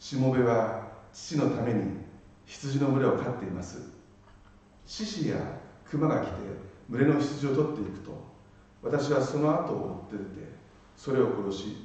[0.09, 1.98] しもべは父のために
[2.46, 3.90] 羊の群れを飼っています。
[4.86, 5.36] 獅子や
[5.84, 6.32] 熊が来て
[6.88, 8.18] 群れの羊を取っていくと
[8.82, 10.48] 私はその後を追って出て
[10.96, 11.76] それを殺し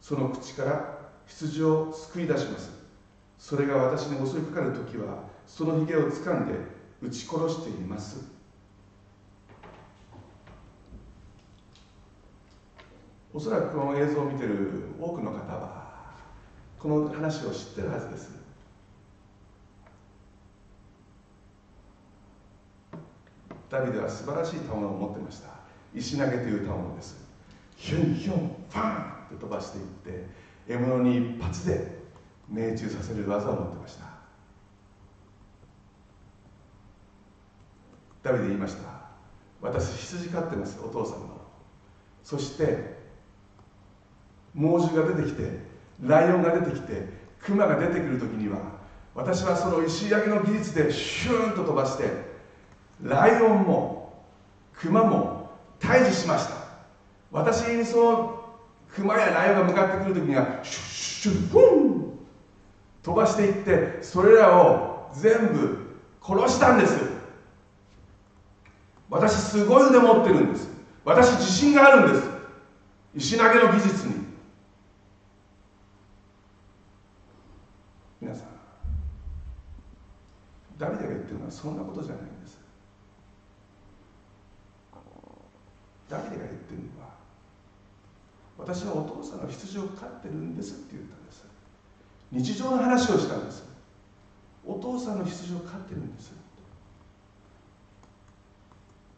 [0.00, 2.70] その口から羊を救い出します。
[3.36, 6.54] それが私に襲いかかる時はそのひげを掴んで
[7.02, 8.24] 撃ち殺しています。
[13.34, 15.75] おそらくこの映像を見ている多くの方は
[16.78, 18.30] この話を知ってるはずです。
[23.68, 25.48] ダビデは素晴らしい賜物を持ってました。
[25.94, 27.16] 石投げという賜物です。
[27.76, 28.36] ヒュンヒュン
[28.70, 30.26] ファンって飛ばしていって
[30.68, 31.96] 獲物に一発で
[32.48, 34.04] 命中させる技を持ってました。
[38.22, 39.06] ダビデ言いました。
[39.60, 41.40] 私羊飼ってますお父さんの。
[42.22, 42.96] そして
[44.54, 47.08] 猛獣が出てきてライオンが出てきて
[47.40, 48.58] クマが出てくる時には
[49.14, 52.10] 私はその石焼きの技術でシューンと飛ばして
[53.02, 54.24] ライオンも
[54.74, 56.56] クマも退治しました。
[57.30, 58.44] 私にその
[58.94, 62.18] クマやライオンが向かってくる時にはシュッシュッフン
[63.02, 65.78] 飛ばしていってそれらを全部
[66.22, 66.98] 殺したんです。
[69.08, 70.68] 私すごい腕持ってるんです。
[71.04, 72.28] 私自信があるんです。
[73.14, 74.14] 石投げの技術に
[78.20, 78.48] 皆さん
[80.78, 82.58] ダビデが言ってるのはそんなことじゃないんです。
[86.06, 87.08] ダビデが言ってるのは
[88.58, 91.46] 私はお父さんの羊を飼ってるんですって言ったんです。
[92.30, 93.64] 日常の話をしたんです。
[94.66, 96.32] お父さんの羊を飼ってるんです。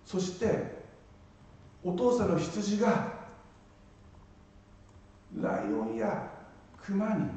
[0.07, 0.86] そして
[1.82, 3.18] お父さんの羊が
[5.36, 6.30] ライオンや
[6.80, 7.28] クマに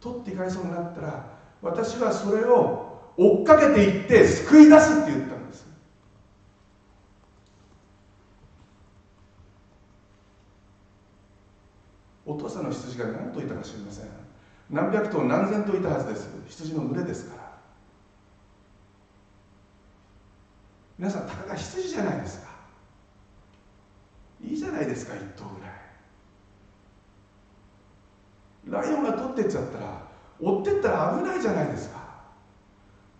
[0.00, 1.29] 取っていかれそうになったら
[1.62, 5.66] 私はそれを追っかけていって救い出すって言ったんです。
[12.24, 14.06] お父さんの羊が何といたか知りません。
[14.70, 16.30] 何百頭何千頭いたはずです。
[16.48, 17.50] 羊の群れですから。
[20.98, 22.50] 皆さんたかが羊じゃないですか。
[24.42, 25.66] いいじゃないですか一頭ぐら
[28.82, 28.84] い。
[28.86, 30.09] ライオンが取ってっちゃったら
[30.42, 32.00] 追ってったら危ないじゃないですか。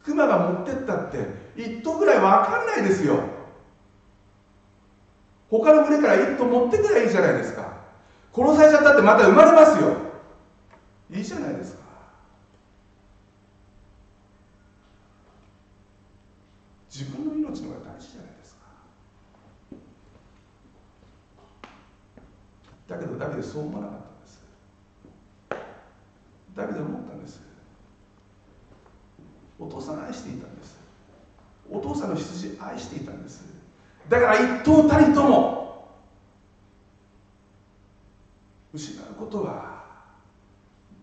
[0.03, 1.19] クマが持ってったって
[1.57, 3.21] 一頭ぐらい分かんないですよ。
[5.51, 7.81] 他の群れから一頭持ってくらいいいじゃないですか。
[8.33, 9.97] 殺されちゃったってまた生まれますよ。
[11.11, 11.81] いいじゃないですか。
[16.89, 18.61] 自分の命の方が大事じゃないですか。
[22.89, 24.10] だけどダビデそう思わなかった。
[26.61, 27.41] ダビデ思ったんです。
[29.59, 30.79] お父さん愛していたんです。
[31.71, 33.45] お父さんの羊愛していたんです。
[34.11, 35.89] だから一頭たりとも
[38.75, 39.85] 失うことは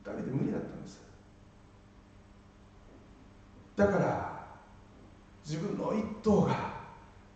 [0.05, 1.01] ダビデ無理だったんです。
[3.75, 4.47] だから
[5.43, 6.77] 自分の一頭が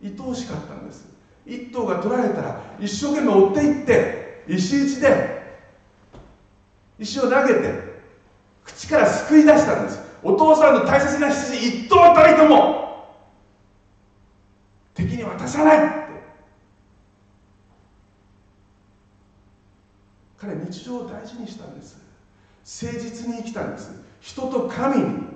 [0.02, 1.08] 愛おしかったんです。
[1.48, 5.42] 一頭が取られたら一生懸命追っていって石打ちで
[7.00, 7.91] 石を投げて
[8.82, 10.02] 口から救い出したんです。
[10.24, 13.16] お父さんの大切な羊一頭たりとも。
[14.96, 15.92] 敵に渡さないって。
[20.40, 22.02] 彼日常を大事にしたんです。
[22.84, 23.92] 誠実に生きたんです。
[24.20, 25.04] 人と神に。
[25.04, 25.32] 誠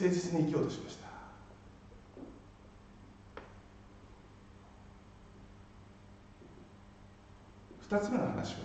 [0.00, 0.98] 実に生きようとしまし
[7.88, 7.96] た。
[7.96, 8.58] 2つ目の話は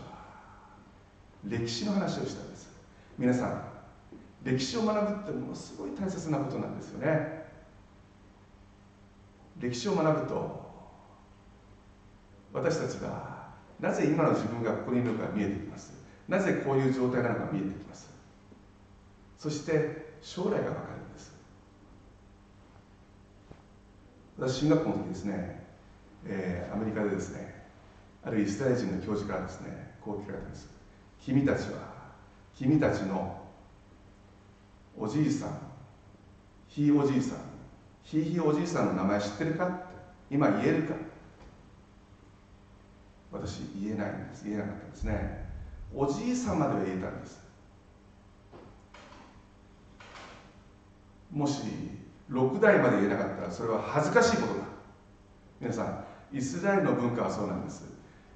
[1.45, 2.68] 歴史の話をしたんです。
[3.19, 3.63] 皆さん
[4.43, 7.49] 歴史を学ぶってものすごい大切なことなんですよね。
[9.59, 10.69] 歴史を学ぶと
[12.53, 13.49] 私たちが
[13.81, 15.91] なぜ今の自分がここにいるのか見えてきます。
[16.29, 18.09] なぜこういう状態なのか見えてきます。
[19.37, 21.33] そして将来が分かるんです。
[24.37, 25.67] 私進学校の時ですね、
[26.25, 27.67] えー、アメリカでですね
[28.23, 30.69] あるイスラエル人の教授からですねこう聞かれたんです。
[31.19, 31.88] 君たちは
[32.59, 33.39] 君たちの
[34.97, 35.57] おじいさん
[36.67, 37.37] ひいおじいさん
[38.03, 39.75] ひいひいおじいさんの名前知ってるかって
[40.29, 40.93] 今言えるか？
[43.31, 44.43] 私言えないんです。
[44.43, 45.49] 言えなかったんですね。
[45.95, 47.41] おじいさんまでは言えたんです。
[51.31, 51.61] もし
[52.29, 54.59] 6代まで言えなかったらそれは恥ずかしいことだ。
[55.61, 55.83] 皆さ
[56.33, 57.85] んイスラエルの文化はそうなんです。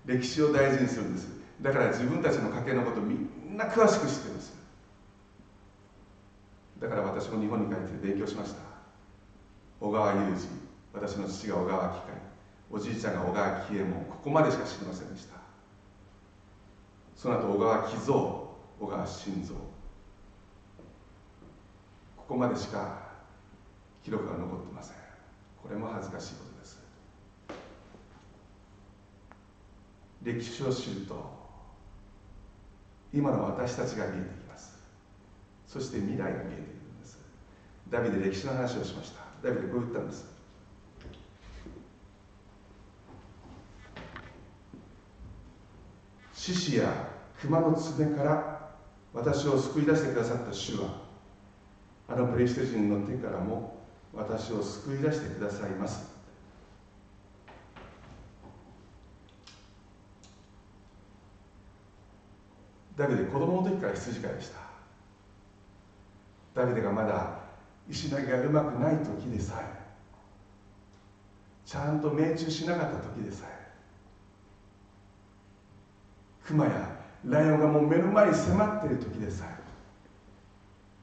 [0.05, 1.27] 歴史を大事にするんです。
[1.61, 4.53] だから自分たちの家系のことみんな詳しく知ってます。
[6.79, 8.61] だから私も日本に帰って勉強しました。
[9.79, 10.47] 小川裕二。
[10.93, 12.15] 私の父が小川機械。
[12.71, 14.05] おじいちゃんが小川喜右衛門。
[14.05, 15.35] ここまでしか知りませんでした。
[17.15, 18.13] その後小川喜蔵。
[18.79, 19.55] 小川晋三
[22.17, 22.97] ここまでしか
[24.03, 24.97] 記録が残ってません。
[25.61, 26.79] これも恥ずかしいことです。
[30.23, 31.42] 歴史を知ると
[33.13, 34.75] 今の私たちが見えてきます。
[35.67, 36.57] そして未来が見えてくる
[36.97, 37.19] んです。
[37.89, 39.21] ダビデ歴史の話をしました。
[39.47, 40.33] ダビデこう言ったんです。
[46.33, 47.07] 獅子や
[47.39, 48.69] 熊の爪から
[49.13, 51.03] 私を救い出してくださった主は
[52.09, 56.12] あのプレイステーションの手からも私を救い出してくださいます。
[62.95, 64.59] ダビデ子供の時から羊飼いでした。
[66.53, 67.39] ダビデがまだ
[67.89, 69.83] 石投げがうまくない時でさえ
[71.65, 73.71] ちゃんと命中しなかった時でさえ
[76.45, 79.53] 熊やライオンがもう目の前に迫っている時でさえ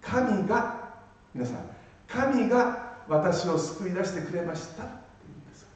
[0.01, 0.91] 神が
[1.35, 1.71] 皆さん
[2.07, 4.93] 神が私を救い出してくれましたって
[5.27, 5.67] 言うんです。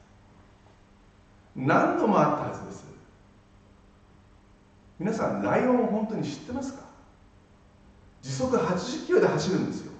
[1.55, 2.94] 何度もあったはずです。
[4.99, 6.79] 皆さんライオンを本当に知ってますか？
[8.21, 9.91] 時速80キロで走るんですよ。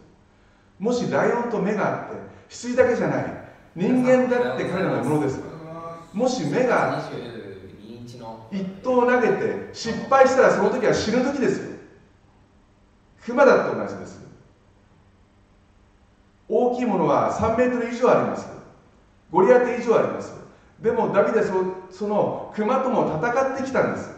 [0.80, 2.16] もしライオンと目があって
[2.50, 3.26] 羊だけじゃない
[3.76, 5.40] 人間だって彼らのものです
[6.14, 7.10] もし目が
[8.52, 11.76] 一投投げて失敗したらその時は死ぬ時ですよ。
[13.26, 14.22] 熊だって同じです。
[16.48, 18.48] 大きいものは3メートル以上あります。
[19.32, 20.36] ゴリアテ以上あります。
[20.80, 21.54] でもダビデそ
[21.90, 24.15] その熊とも戦ってきたんです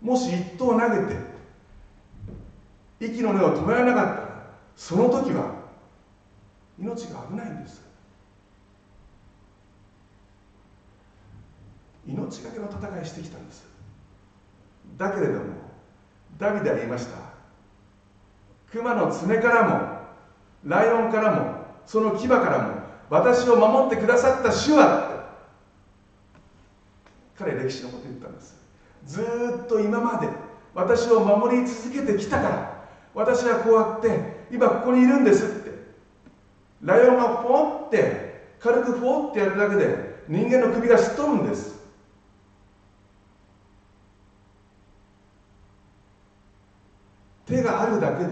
[0.00, 1.16] もし一投投げて
[3.00, 4.46] 息の根を止められなかったら
[4.76, 5.54] その時は
[6.78, 7.82] 命が危ないんです。
[12.06, 13.66] 命がけの戦いしてきたんです。
[14.96, 15.44] だけれども
[16.38, 17.16] ダビデは言いました。
[18.70, 19.98] 熊の爪からも
[20.64, 25.36] ライオンからもその牙からも私を守ってくださった主は
[27.36, 28.67] 彼歴史のこと言ったんです。
[29.04, 29.22] ず
[29.64, 30.28] っと今まで
[30.74, 35.72] 私を守り続けてきたから私はこうやって今ここにいるんですって
[36.82, 41.78] ライオンがフォンって軽くフォンってやるだけで人間の首がすっ飛ぶんです。
[47.46, 48.30] 手があるだけで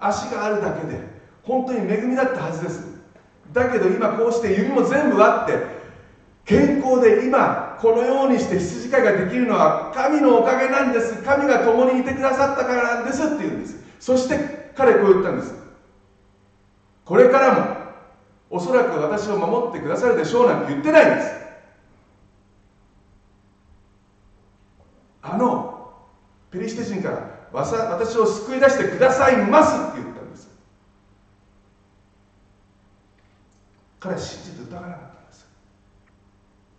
[0.00, 1.00] 足があるだけで
[1.44, 2.84] 本当に恵みだったはずです。
[3.52, 5.58] だけど今こうして指も全部あって
[6.44, 11.22] 健康で今このようにして羊飼いができるのは神のおかげなんです。
[11.22, 13.22] 神が共にいてくださったからなんです。
[13.24, 13.76] って言うんです。
[14.00, 15.54] そして彼こう言ったんです。
[17.04, 17.76] これからも
[18.50, 21.36] おそらく私を守ってくださるでしょうなんて言ってないんです。
[25.22, 25.90] あの
[26.50, 27.22] ペリシテ人から
[27.52, 30.48] 私を救い出してくださいますって言ったんです。
[33.98, 35.15] 彼は信じて疑わなかった。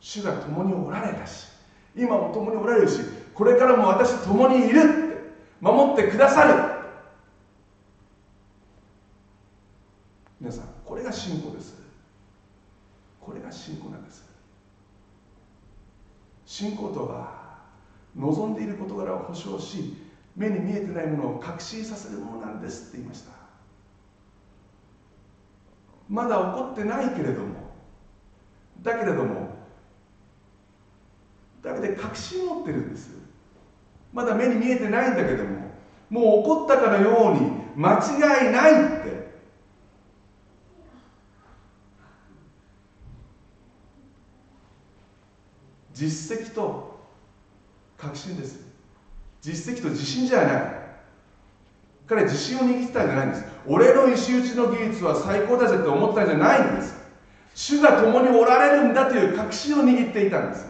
[0.08, 1.50] 主が共におられたし
[1.94, 3.02] 今も共におられるし
[3.34, 5.18] これからも私共にいるって
[5.60, 6.78] 守ってくださる。
[10.40, 11.76] 皆さんこれが信仰です。
[13.20, 14.24] これが信仰なんです。
[16.46, 17.58] 信仰とは
[18.16, 19.98] 望んでいる事柄を保証し
[20.38, 23.32] 目に見えてないものを確信させるものなんですって言いました。
[26.08, 27.68] まだ起こってないけれども
[28.82, 29.47] だけれども
[31.64, 33.10] だけで確信持ってるんです。
[34.14, 35.72] まだ目に見えてないんだけども
[36.10, 39.28] もう起こったかのように間違いないって。
[45.94, 47.00] 実績と
[47.98, 48.60] 確信です。
[49.42, 50.78] 実績と自信じゃない。
[52.08, 53.44] 彼自信を握ってたんじゃないんです。
[53.66, 56.98] 俺の石打ちの技術は最高だぜって思ったんじゃないんです。
[57.58, 60.68] 主が共におられるんだという確信を握っていたんです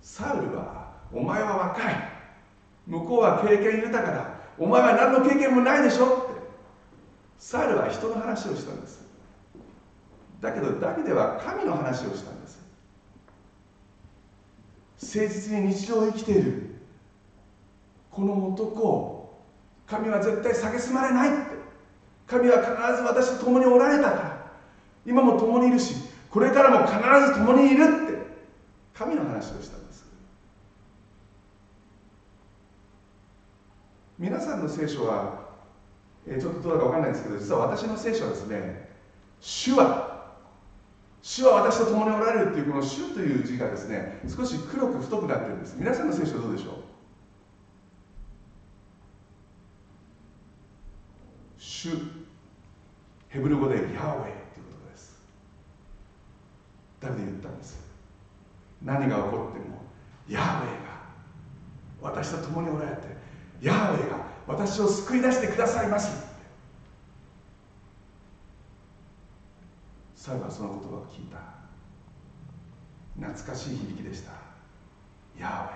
[0.00, 1.94] サウルはお前は若い。
[2.86, 4.30] 向こうは経験豊かだ。
[4.56, 6.06] お前は何の経験もないでしょ。
[6.06, 6.40] って。
[7.38, 9.04] サルは人の話をしたんです。
[10.40, 12.60] だけどダビデは神の話をしたんです。
[15.16, 16.76] 誠実に日常を生きている。
[18.12, 19.42] この男を
[19.88, 21.28] 神は絶対蔑まれない。
[21.30, 21.58] って。
[22.28, 24.50] 神は必ず私と共におられたから。
[25.04, 25.94] 今も共にいるし
[26.30, 26.96] これからも必
[27.26, 28.04] ず共にいる。
[28.04, 28.18] って。
[28.94, 29.98] 神の話をしたんです
[34.18, 35.46] 皆さんの聖書は、
[36.26, 38.88] えー、ちょっとどうだか分かんないんですけど実は私の聖書はですね
[39.40, 40.34] 主は
[41.22, 45.76] 主は私と共におられるっていうこの主という字がですね少し黒く太くなってるんです。
[45.78, 46.74] 皆さんの聖書はどうでしょう？
[51.58, 51.90] 主。
[53.28, 54.32] ヘブル語でヤーウェイというこ
[54.86, 55.20] とです。
[57.00, 57.84] 誰で言ったんです。
[58.82, 59.82] 何が起こっても
[60.28, 61.02] ヤーウェイが
[62.00, 63.17] 私と共におられて
[63.60, 66.26] ヤーウェが私を救い出してくださいます。
[70.14, 71.38] サルはその言葉を聞いた。
[73.18, 74.32] 懐かしい響きでした。
[75.38, 75.68] ヤー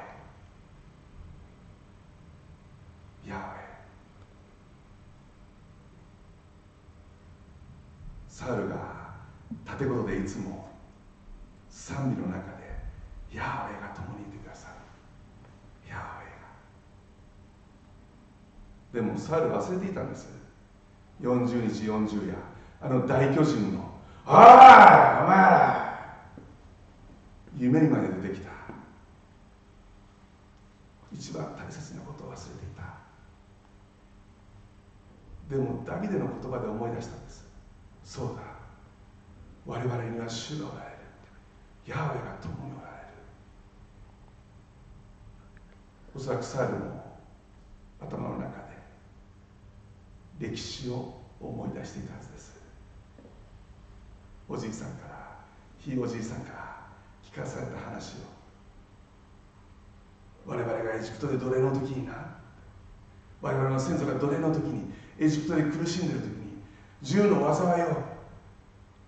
[3.27, 3.63] ウェヤーウェ
[8.29, 9.15] サウルが
[9.65, 10.69] 縦言でいつも
[11.69, 12.63] 賛美の中で
[13.33, 14.75] ヤーウェが共にいてくださる
[15.89, 16.33] ヤーウェイが
[18.93, 20.29] でもサル忘れていたんです。
[21.21, 22.37] 40日40夜。
[22.81, 23.81] あの大巨人の
[24.27, 24.47] 「おいお前
[25.29, 25.93] ら!」
[27.57, 28.53] 夢にまで出てきた。
[31.13, 32.83] 一番大切なことを忘れていた
[35.55, 37.47] でもダビデの言葉で思い出したんです
[38.03, 38.43] そうだ。
[39.67, 40.97] 我々には主がおられる
[41.87, 43.07] ヤーウェが共におられる
[46.17, 47.19] おそらくサルも
[48.01, 48.62] 頭の中
[50.39, 52.63] 歴史を思い出していたはずです。
[54.49, 55.39] おじいさんから
[55.79, 56.87] ひいおじいさんから
[57.25, 58.19] 聞かされた話を
[60.47, 62.37] 我々がエジプトで奴隷の時にな
[63.41, 66.63] 我々の先祖が奴隷の時にエジプトで苦しんでる時に
[67.01, 68.03] 銃の災いを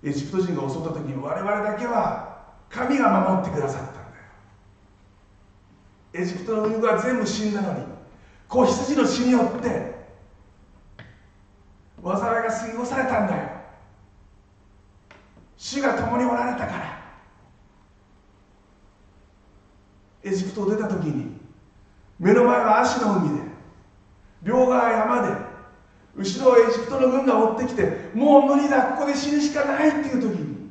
[0.03, 4.05] エジプト人が襲った時に我々だけは神が守ってくださったんだよ。
[6.15, 7.85] エジプトの海が全部死んだのに
[8.49, 9.94] 子羊の死によって
[12.05, 13.49] 災いが過ぎ越されたんだよ。
[15.57, 17.05] 主が共におられたから。
[20.23, 21.37] エジプトを出た時に
[22.19, 23.45] 目の前は足の海で
[24.43, 25.35] 両側山で
[26.17, 30.71] 後ろをエジプトの軍が追ってきてもう無理だここで死ぬしかないっていう時に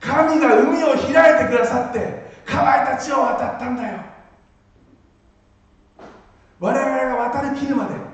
[0.00, 4.00] 神が海を開いてくださって乾いた地を渡ったんだよ。
[6.58, 8.05] 我々が渡りきるまで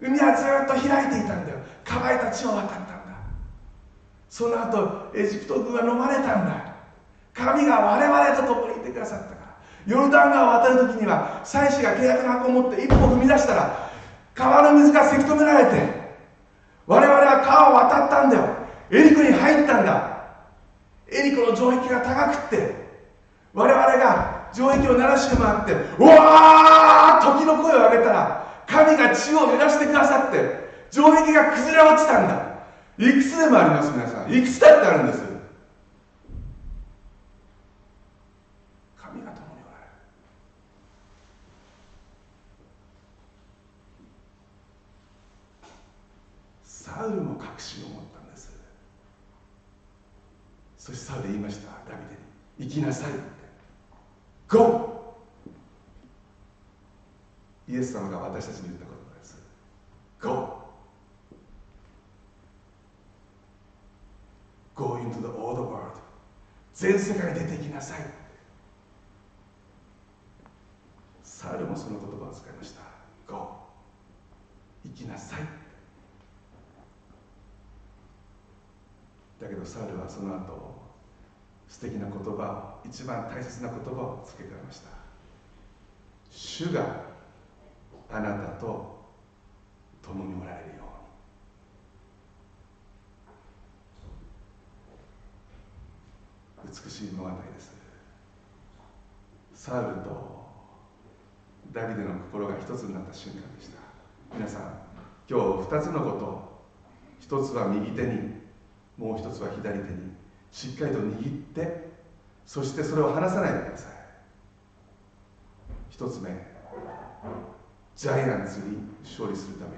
[0.00, 1.58] 海はずっと開いていたんだよ。
[1.84, 2.98] 乾いた地を渡ったんだ。
[4.28, 6.74] その後エジプト軍は飲まれたんだ。
[7.34, 9.38] 神が我々と共にいてくださったから。
[9.86, 13.90] ヨルダン川を渡る時には祭司が契約の箱を持って一歩踏み出したら
[14.34, 15.98] 川の水がせき止められて
[16.86, 18.44] 我々は川を渡ったんだよ。
[18.90, 20.18] エリコに入ったんだ。
[21.10, 22.74] エリコの城壁が高くって
[23.54, 32.48] 我々が城壁を鳴らして回ってうわー時の声を上げたら神が地を揺らしてくださって城壁が崩れ落ちたんだ。
[32.98, 34.32] いくつでもあります皆さん。
[34.32, 35.22] いくつだってあるんです。
[38.96, 39.90] 神が共におられる。
[46.64, 48.50] サウルも確信を持ったんです。
[50.76, 51.68] そしてサウル言いました。
[51.90, 52.04] ダビ
[52.58, 53.20] デに行きなさいって。
[54.48, 54.97] GO
[57.68, 59.42] イエス様が私たちに言ったことです。
[60.20, 60.58] GO.
[64.74, 66.00] Go into the old world.
[66.72, 67.98] 全世界に出てきなさい。
[71.22, 72.80] サルもその言葉を使いました。
[73.26, 73.58] Go.
[74.84, 75.40] 行きなさい。
[79.42, 80.72] だけどサルはその後
[81.68, 84.88] 素敵な言葉を一番大切な言葉を付け加えました。
[86.30, 87.17] 主が
[88.10, 88.98] あなたと
[90.02, 90.84] 共におられるよ
[96.64, 96.72] うに。
[96.84, 97.76] 美しい物語です。
[99.54, 100.46] サウルと
[101.72, 103.78] ダビデの心が一つになった瞬間でした。
[104.34, 104.62] 皆さん
[105.28, 106.48] 今日二つのこと
[107.20, 108.32] 一つは右手に
[108.96, 110.12] もう一つは左手に
[110.50, 111.22] しっかりと握っ
[111.54, 111.88] て
[112.46, 113.92] そしてそれを離さないでください。
[115.90, 116.30] 一つ目
[117.98, 119.72] ジャイアンツに勝利するため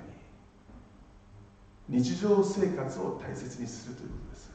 [1.89, 2.03] に。
[2.03, 4.51] 日常生活を大切にするということです。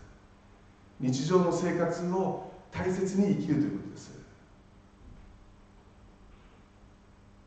[1.00, 4.12] 日常の生活を大切に生きるということです。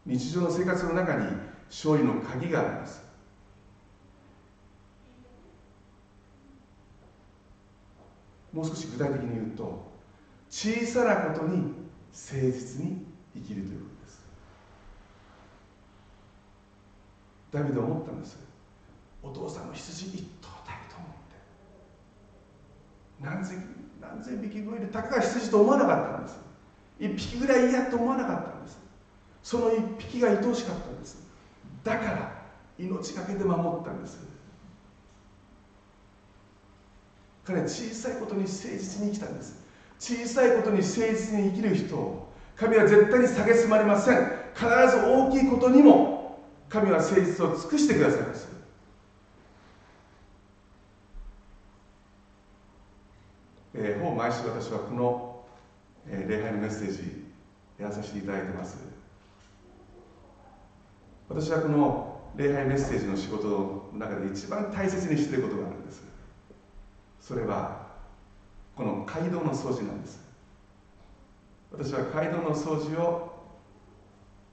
[0.06, 1.28] 日常の生活の中に
[1.70, 3.00] 勝利の鍵があります。
[8.52, 9.92] もう少し具体的に言うと
[10.50, 14.20] 小さなことに誠実に生きるということです
[17.50, 18.38] ダビデは思ったんです。
[19.22, 21.36] お父さんの羊一頭たりと思って。
[23.20, 26.38] 何千何千匹ぐらいでたかが羊と思わなかったんです。
[27.00, 28.78] 一匹ぐらい嫌と思わなかったんです。
[29.42, 31.26] その一匹が愛おしかったんです。
[31.84, 32.42] だから
[32.78, 34.18] 命がけで守ったんです。
[37.44, 39.56] 彼は小さいことに誠実に生きたんです。
[39.98, 44.18] 小さいことに誠実に生きる人を神は絶対に蔑まれません。
[44.54, 44.70] 必ず
[45.06, 46.17] 大きいことにも
[46.68, 48.48] 神は誠実を尽くしてくださいます。
[53.74, 55.44] えー、ほぼ毎週私はこの、
[56.06, 57.26] えー、礼拝のメッセージ
[57.78, 58.78] やらさせていただいてます。
[61.28, 66.02] 私はこの礼拝メッセージの仕事の中で一番大切にしていることがあるんです。
[67.20, 67.86] それは
[68.74, 70.20] この街道の掃除なんです。
[71.70, 73.38] 私は街道の掃除を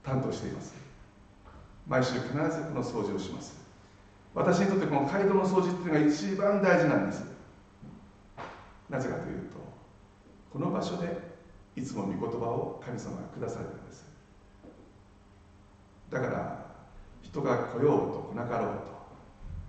[0.02, 0.85] 担当しています。
[1.86, 2.40] 毎週必ずこ
[2.74, 3.64] の掃除をします。
[4.34, 7.24] 私にとってこの街道の掃除っていうのが一番大事なんです。
[8.90, 9.56] なぜかというと
[10.52, 11.36] この場所で
[11.74, 14.06] いつも御言葉を神様がくださるんです。
[16.10, 16.66] だから
[17.22, 18.96] 人が来ようと来なかろうと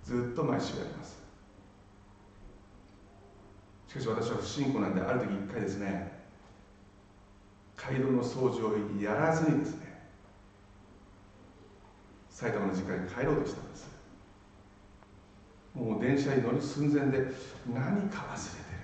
[0.04, 1.18] ずっと毎週やります。
[3.88, 6.12] しかし私は不信仰なんである時一回ですね
[7.74, 9.87] 街道の掃除をやらずにですね
[12.38, 13.88] 埼玉の実家に帰ろうとしたんです。
[15.74, 17.32] もう電車に乗る寸前で
[17.66, 18.74] 何か忘れて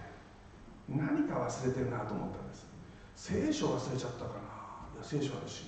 [0.90, 1.06] る。
[1.06, 2.66] 何か忘れてるなと思ったんです。
[3.14, 4.96] 聖書忘れちゃったかな。
[4.96, 5.66] いや聖書あるし。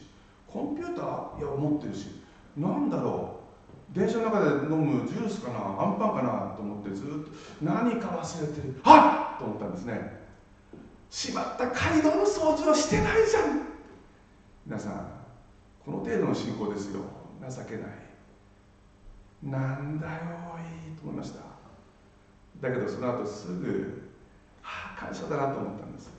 [0.48, 1.38] コンピューター？
[1.38, 2.22] いや持ってるし。
[2.56, 3.38] なんだろ
[3.94, 3.96] う。
[3.96, 5.58] 電車の中で飲むジュースかな？
[5.60, 7.30] アンパンかなと思ってずっと
[7.62, 8.80] 何か忘れてる。
[8.82, 10.26] はっと思ったんですね。
[11.08, 11.70] しまった。
[11.70, 13.62] 街道の掃除をしてないじゃん。
[14.66, 15.08] 皆さん
[15.84, 17.02] この程度の信仰ですよ。
[17.50, 17.86] 情けない。
[19.42, 20.12] なんだよ
[20.88, 21.40] いいと思いました。
[22.60, 24.12] だけどその後すぐ
[24.62, 26.10] はあ感謝だなと思ったんです。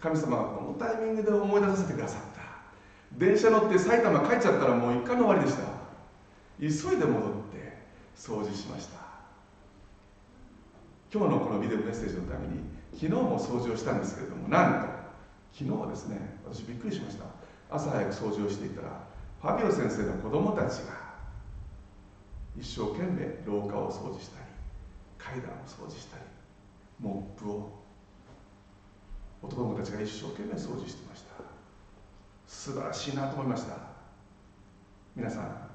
[0.00, 2.40] 神様はこのタイミングで思い出させてくださった。
[3.18, 5.64] 電車乗って埼玉帰っちゃったらもう一回の終わりでした。
[6.60, 7.76] 急いで戻って
[8.16, 9.00] 掃除しました。
[11.12, 12.62] 今日のこのビデオメッセージのために
[12.92, 14.88] 昨日も掃除をしたんですけれどもなんと
[15.52, 17.24] 昨日はですね私びっくりしました。
[17.68, 19.09] 朝早く掃除をしていたら
[19.40, 21.00] ファビオ先生の子供たちが
[22.58, 24.44] 一生懸命廊下を掃除したり
[25.16, 26.24] 階段を掃除したり
[26.98, 27.80] モップを
[29.42, 31.30] 男の子たちが一生懸命掃除してました。
[32.46, 33.76] 素晴らしいなと思いました。
[35.16, 35.70] 皆さん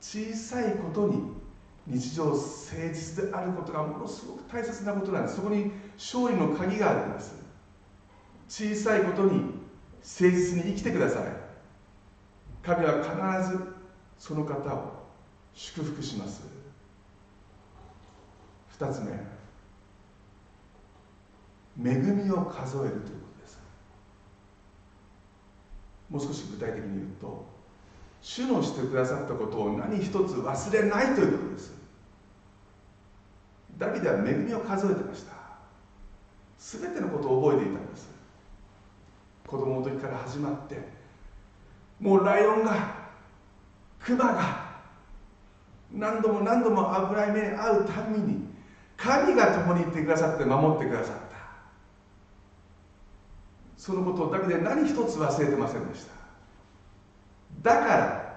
[0.00, 1.20] 小さいことに
[1.86, 2.40] 日常誠
[2.94, 5.36] 実であることがものすごく大切なことなんです。
[5.36, 7.34] そこに勝利の鍵があるんです。
[8.48, 9.54] 小さいことに誠
[10.20, 11.45] 実に生きてください。
[12.66, 13.64] 神は必ず
[14.18, 15.06] その方を
[15.54, 16.42] 祝福します。
[18.70, 19.12] 二つ目。
[21.78, 23.04] 恵みを数えるというこ
[23.36, 23.58] とです。
[26.10, 27.46] もう少し具体的に言うと
[28.20, 31.72] 主のしてくださったことを何一つ忘れないということです。
[33.78, 35.34] ダビデは恵みを数えてました。
[36.58, 38.08] 全てのことを覚えていたんです。
[39.46, 40.95] 子供の時から始まって
[42.00, 42.94] もうライオンが
[44.00, 44.66] クマが
[45.92, 48.46] 何度も何度も油目に遭うたびに
[48.96, 51.36] 神が共にいてくださって守ってくださった。
[53.76, 56.12] そのことだけで何一つ忘れてませんでした。
[57.62, 58.36] だから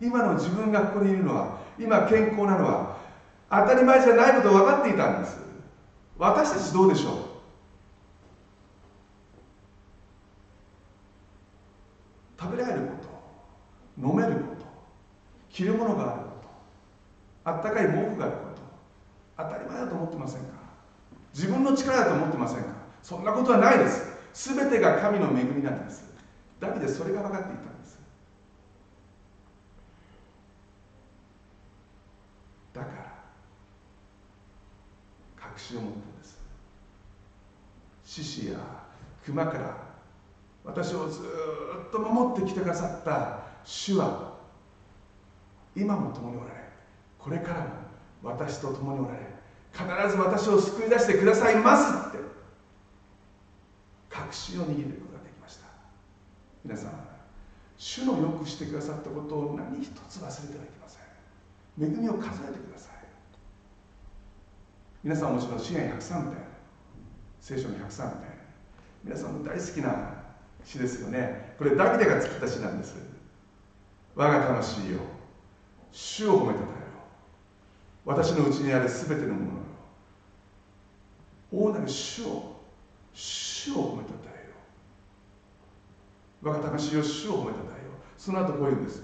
[0.00, 2.98] 今の自分がここにいるのは今健康なのは
[3.50, 5.38] 当たり前じゃないことを分かっていたんです。
[6.18, 7.14] 私たちどうでしょう
[12.40, 12.92] 食べられるこ
[13.98, 14.66] と飲めること
[15.50, 16.48] 着るものがあること
[17.48, 18.62] あったかい毛布があること。
[19.38, 20.48] 当たり前だと思ってませんか。
[21.34, 22.68] 自分の力だと思ってませんか。
[23.02, 24.54] そんなことはないです。
[24.54, 26.04] 全てが神の恵みなんです。
[26.60, 27.98] ダビデそれが分かっていたんです。
[32.74, 33.14] だから
[35.36, 36.38] 確信を持ったんです。
[38.04, 38.58] 獅子や
[39.24, 39.76] 熊から
[40.64, 44.36] 私をずっと守ってきてくださった主は
[45.76, 46.57] 今も共におられ
[47.28, 47.66] これからも
[48.22, 49.20] 私と共におられ
[49.70, 49.84] 必
[50.16, 52.18] ず私を救い出してくださいますって
[54.08, 55.66] 確信を握ることができました。
[56.64, 56.92] 皆さん
[57.76, 61.84] 主のよくしてくださったことを何一つ忘れてはいけません。
[61.84, 62.94] 恵みを数えてください。
[65.04, 66.32] 皆さんもちろん支援103編
[67.40, 68.16] 聖書の103編
[69.04, 70.14] 皆さんも大好きな
[70.64, 71.54] 詩ですよね。
[71.58, 72.96] これダビデが作った詩なんです。
[74.16, 74.98] 我が魂よ
[75.92, 76.77] 主を褒めたた
[78.08, 79.58] 私のうちにあるすべてのもの。
[81.52, 82.56] 大なる主を
[83.12, 84.54] 主を褒めたたえよ
[86.42, 89.02] 我が魂を主を褒めたたえよその後こういうんです。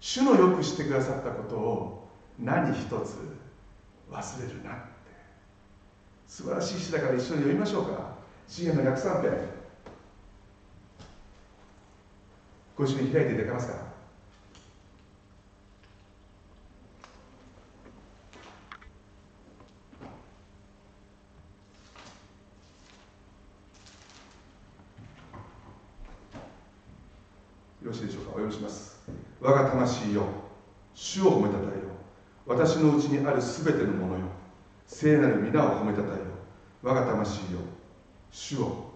[0.00, 2.08] 主のよくしてくださったことを
[2.38, 2.88] 何一つ
[4.10, 4.82] 忘れるなって。
[6.26, 8.16] 素晴らしい詩だから一緒に読みましょうか。
[8.48, 9.32] 詩篇の103編。
[12.78, 13.92] ご一緒に開いていただけますか
[27.82, 29.02] よろしいでしょうかお読みします
[29.40, 30.22] 我が魂よ。
[30.94, 31.72] 主を褒めたたえよ。
[32.46, 34.26] 私のうちにあるすべてのものよ。
[34.86, 36.24] 聖なる皆を褒めたたえよ。
[36.82, 37.58] 我が魂よ。
[38.30, 38.92] 主を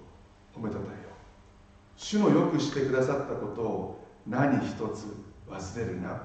[0.55, 1.09] 褒めたたえよ。
[1.97, 5.07] 主のよくしてくださったことを何一つ
[5.49, 6.23] 忘れるな。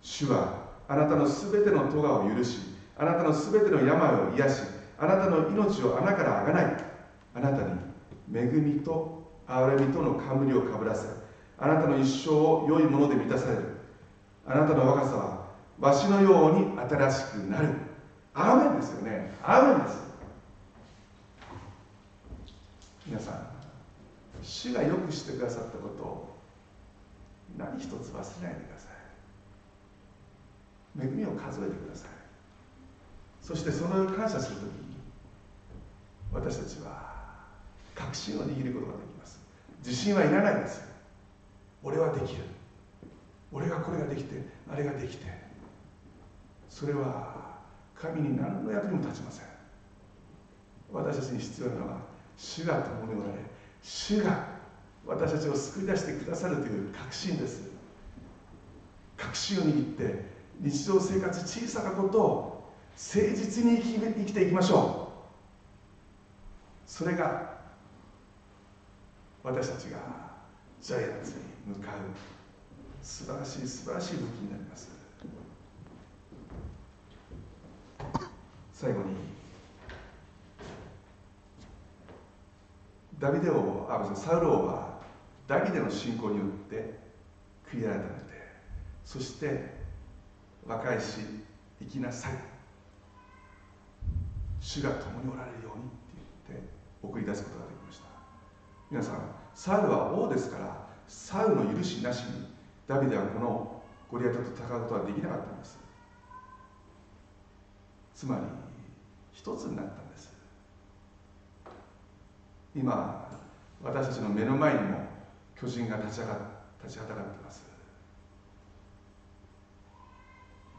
[0.00, 2.58] 主はあなたのすべての咎を許し
[2.96, 4.62] あなたのすべての病を癒し
[4.98, 6.84] あなたの命を穴からあがない。
[7.34, 7.72] あなたに
[8.34, 11.17] 恵みと憐れみとの冠をかぶらせ
[11.58, 13.62] あなたの一生を良いもので満たされる。
[14.46, 15.48] あなたの若さは
[15.80, 17.68] わしのように新しくなる。
[18.34, 19.32] アーメンですよね。
[19.42, 20.08] アーメンです。
[23.06, 23.48] 皆さん
[24.42, 26.36] 主がよくしてくださったことを
[27.56, 28.88] 何一つ忘れないでくださ
[31.02, 31.06] い。
[31.06, 32.10] 恵みを数えてください。
[33.42, 34.96] そしてその感謝するときに
[36.32, 37.16] 私たちは
[37.94, 39.40] 確信を握ることができます。
[39.84, 40.87] 自信はいらないんです。
[41.82, 42.42] 俺はできる。
[43.52, 45.26] 俺がこれができてあれができて。
[46.68, 47.58] それは
[47.94, 49.46] 神に何の役にも立ちません。
[50.92, 51.98] 私たちに必要なのは
[52.36, 53.38] 主が共におられ
[53.82, 54.46] 主が
[55.04, 57.70] 私たちを救い出してくださるという確信です。
[59.16, 60.24] 確信を握って
[60.60, 65.12] 日常生活小さなことを誠実に生き生きていきましょ
[66.86, 66.90] う。
[66.90, 67.58] それが
[69.42, 70.27] 私たちが
[70.80, 71.94] ジャイアンツに向かう
[73.02, 74.90] 素晴らしい素晴らしい武器になります。
[78.72, 79.06] 最後に
[83.18, 85.00] ダビデ王あサウル王は
[85.48, 87.00] ダビデの信仰によって
[87.68, 88.08] 悔い改めて
[89.04, 89.74] そして
[90.64, 91.20] 和解し
[91.80, 92.32] 生きなさい。
[94.60, 95.92] 主が共におられるようにって
[96.48, 96.68] 言って
[97.02, 98.04] 送り出すことができました。
[98.90, 102.46] 皆さんサウルは王ですからサウルの許しなしに
[102.86, 105.80] ダビデはこのゴリアテと戦うことはできなかったんです。
[108.14, 108.42] つまり
[109.32, 110.32] 一つになったんです。
[112.76, 113.28] 今
[113.82, 115.08] 私たちの目の前にも
[115.60, 116.38] 巨人が立ち上が
[116.80, 117.64] 立ちはだかっています。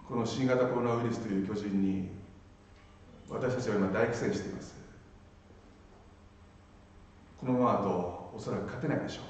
[0.07, 2.11] この新型コロナウイルスという巨人に
[3.27, 4.73] 私たちは今大苦戦しています。
[7.41, 9.21] このままだとおそらく勝てないでしょ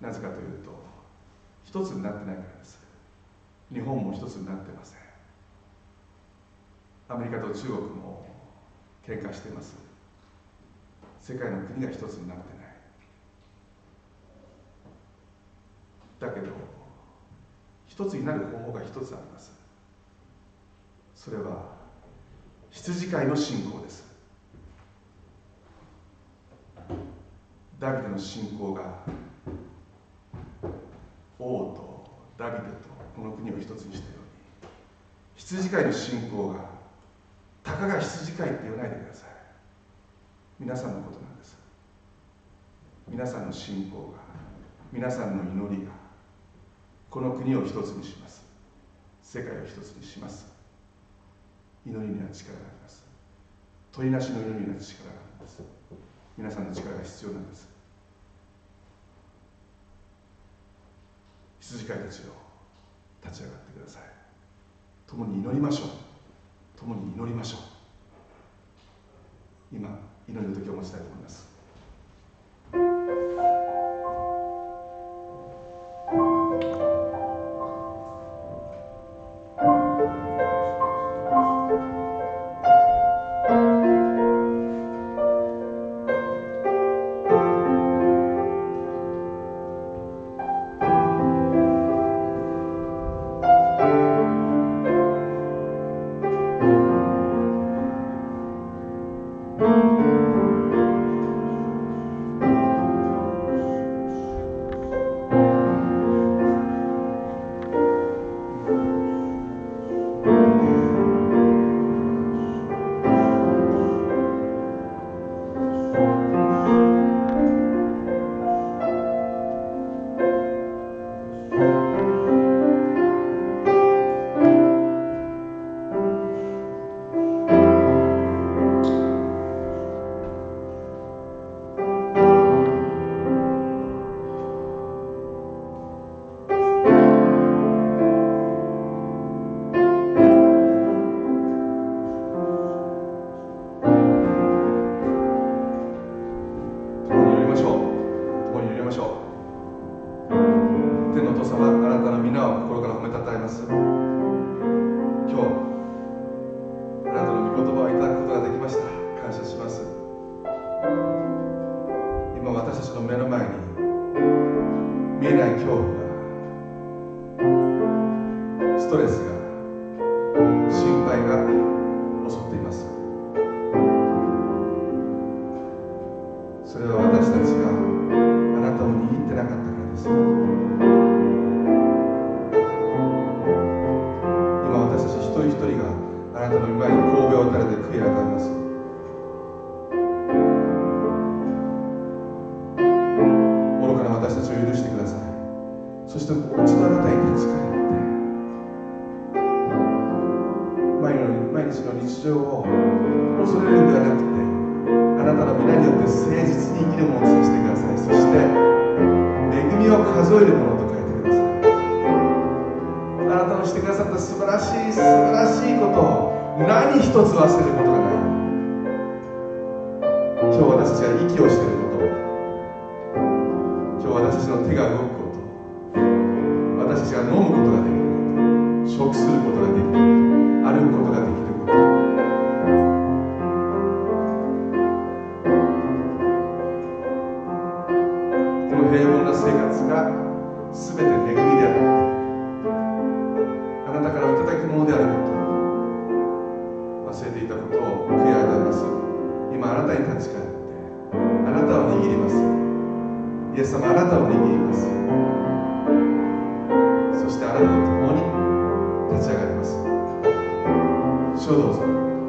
[0.00, 0.04] う。
[0.04, 0.70] なぜかというと
[1.64, 2.78] 一つになってないからです。
[3.72, 4.98] 日本も一つになってません。
[7.08, 8.26] アメリカと中国も
[9.06, 9.76] 喧嘩しています。
[11.20, 12.66] 世界の国が一つになってない。
[16.18, 16.52] だけど
[17.86, 19.52] 一つになる方法が一つあります。
[21.14, 21.76] それは
[22.70, 24.05] 羊飼いの信仰です。
[27.78, 29.04] ダビデの信仰が
[31.38, 32.06] 王と
[32.38, 34.14] ダビデとこの国を一つにしたよ
[34.62, 34.70] うに
[35.36, 36.60] 羊飼いの信仰が
[37.62, 39.30] たかが羊飼いって言わないでください。
[40.58, 41.58] 皆さんのことなんです。
[43.08, 44.18] 皆さんの信仰が
[44.92, 45.92] 皆さんの祈りが
[47.10, 48.46] この国を一つにします。
[49.22, 50.46] 世界を一つにします。
[51.84, 53.04] 祈りには力があります。
[53.92, 55.75] 鳥なしの祈りには力があります。
[56.36, 57.66] 皆さんの力が必要なんです。
[61.60, 62.24] 羊飼いたちを
[63.24, 64.02] 立ち上がってください。
[65.06, 65.88] 共に祈りましょう。
[66.78, 67.60] 共に祈りましょう。
[69.72, 71.46] 今祈りの時を持ちたいと思います。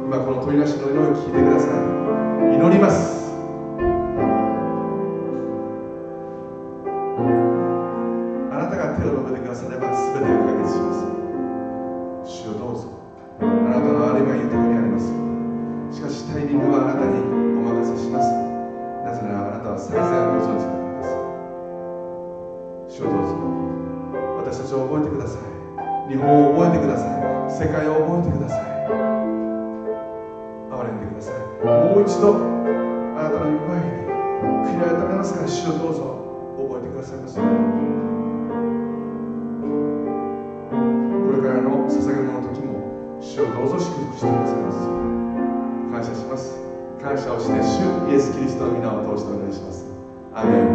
[0.07, 2.55] 今この取り出しの祈りを聞いてください。
[2.55, 3.36] 祈ります。
[32.07, 32.37] 一度
[33.17, 33.91] あなたの前に
[34.63, 35.99] 悔い改めますから主をどうぞ
[36.57, 37.45] 覚えてくださいませこ
[41.35, 45.07] れからの捧げ物の時も主をどうぞ祝福してくださいます
[45.91, 46.61] 感謝します。
[47.01, 49.85] 感謝をして主イエス・キリストの皆を通してお願いします。
[50.33, 50.66] アメン。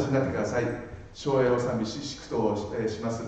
[0.00, 0.64] ぞ皆さんお立ちになってください。
[1.12, 2.56] 昭和を賛美し祝祷を
[2.88, 3.22] します。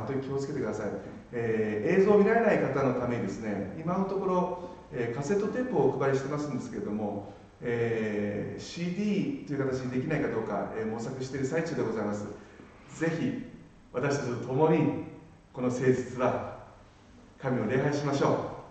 [0.00, 0.86] 本当に気をつけてください。
[1.32, 3.76] え、映像を見られない方のためにですね。
[3.78, 7.32] 今のところえカセットテープをお配りしてますんですけれども、
[7.62, 12.26] えー、CD という形にできないかどうか、えー、模索している最中でございます
[12.96, 13.44] ぜひ
[13.92, 15.04] 私たちと共に
[15.52, 16.58] この誠実は
[17.38, 18.66] 神を礼拝しましょ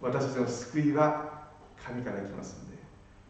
[0.00, 1.48] う私たちの救いは
[1.84, 2.78] 神から来ますので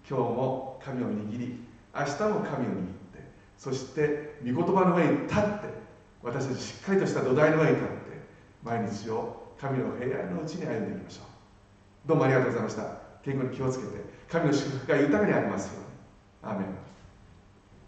[0.08, 1.60] 今日も神を握り
[1.94, 5.83] 明日も神を握ってそして御言葉の上に立って
[6.24, 8.20] 私たちしっかりとした土台の上に立って
[8.62, 12.08] 毎日を神の平安のうちに歩んでいきましょう。
[12.08, 12.88] どうもありがとうございました。
[13.22, 15.88] 健康に気をつけて神の祝福が豊かにありますように。
[16.42, 16.93] アーメン。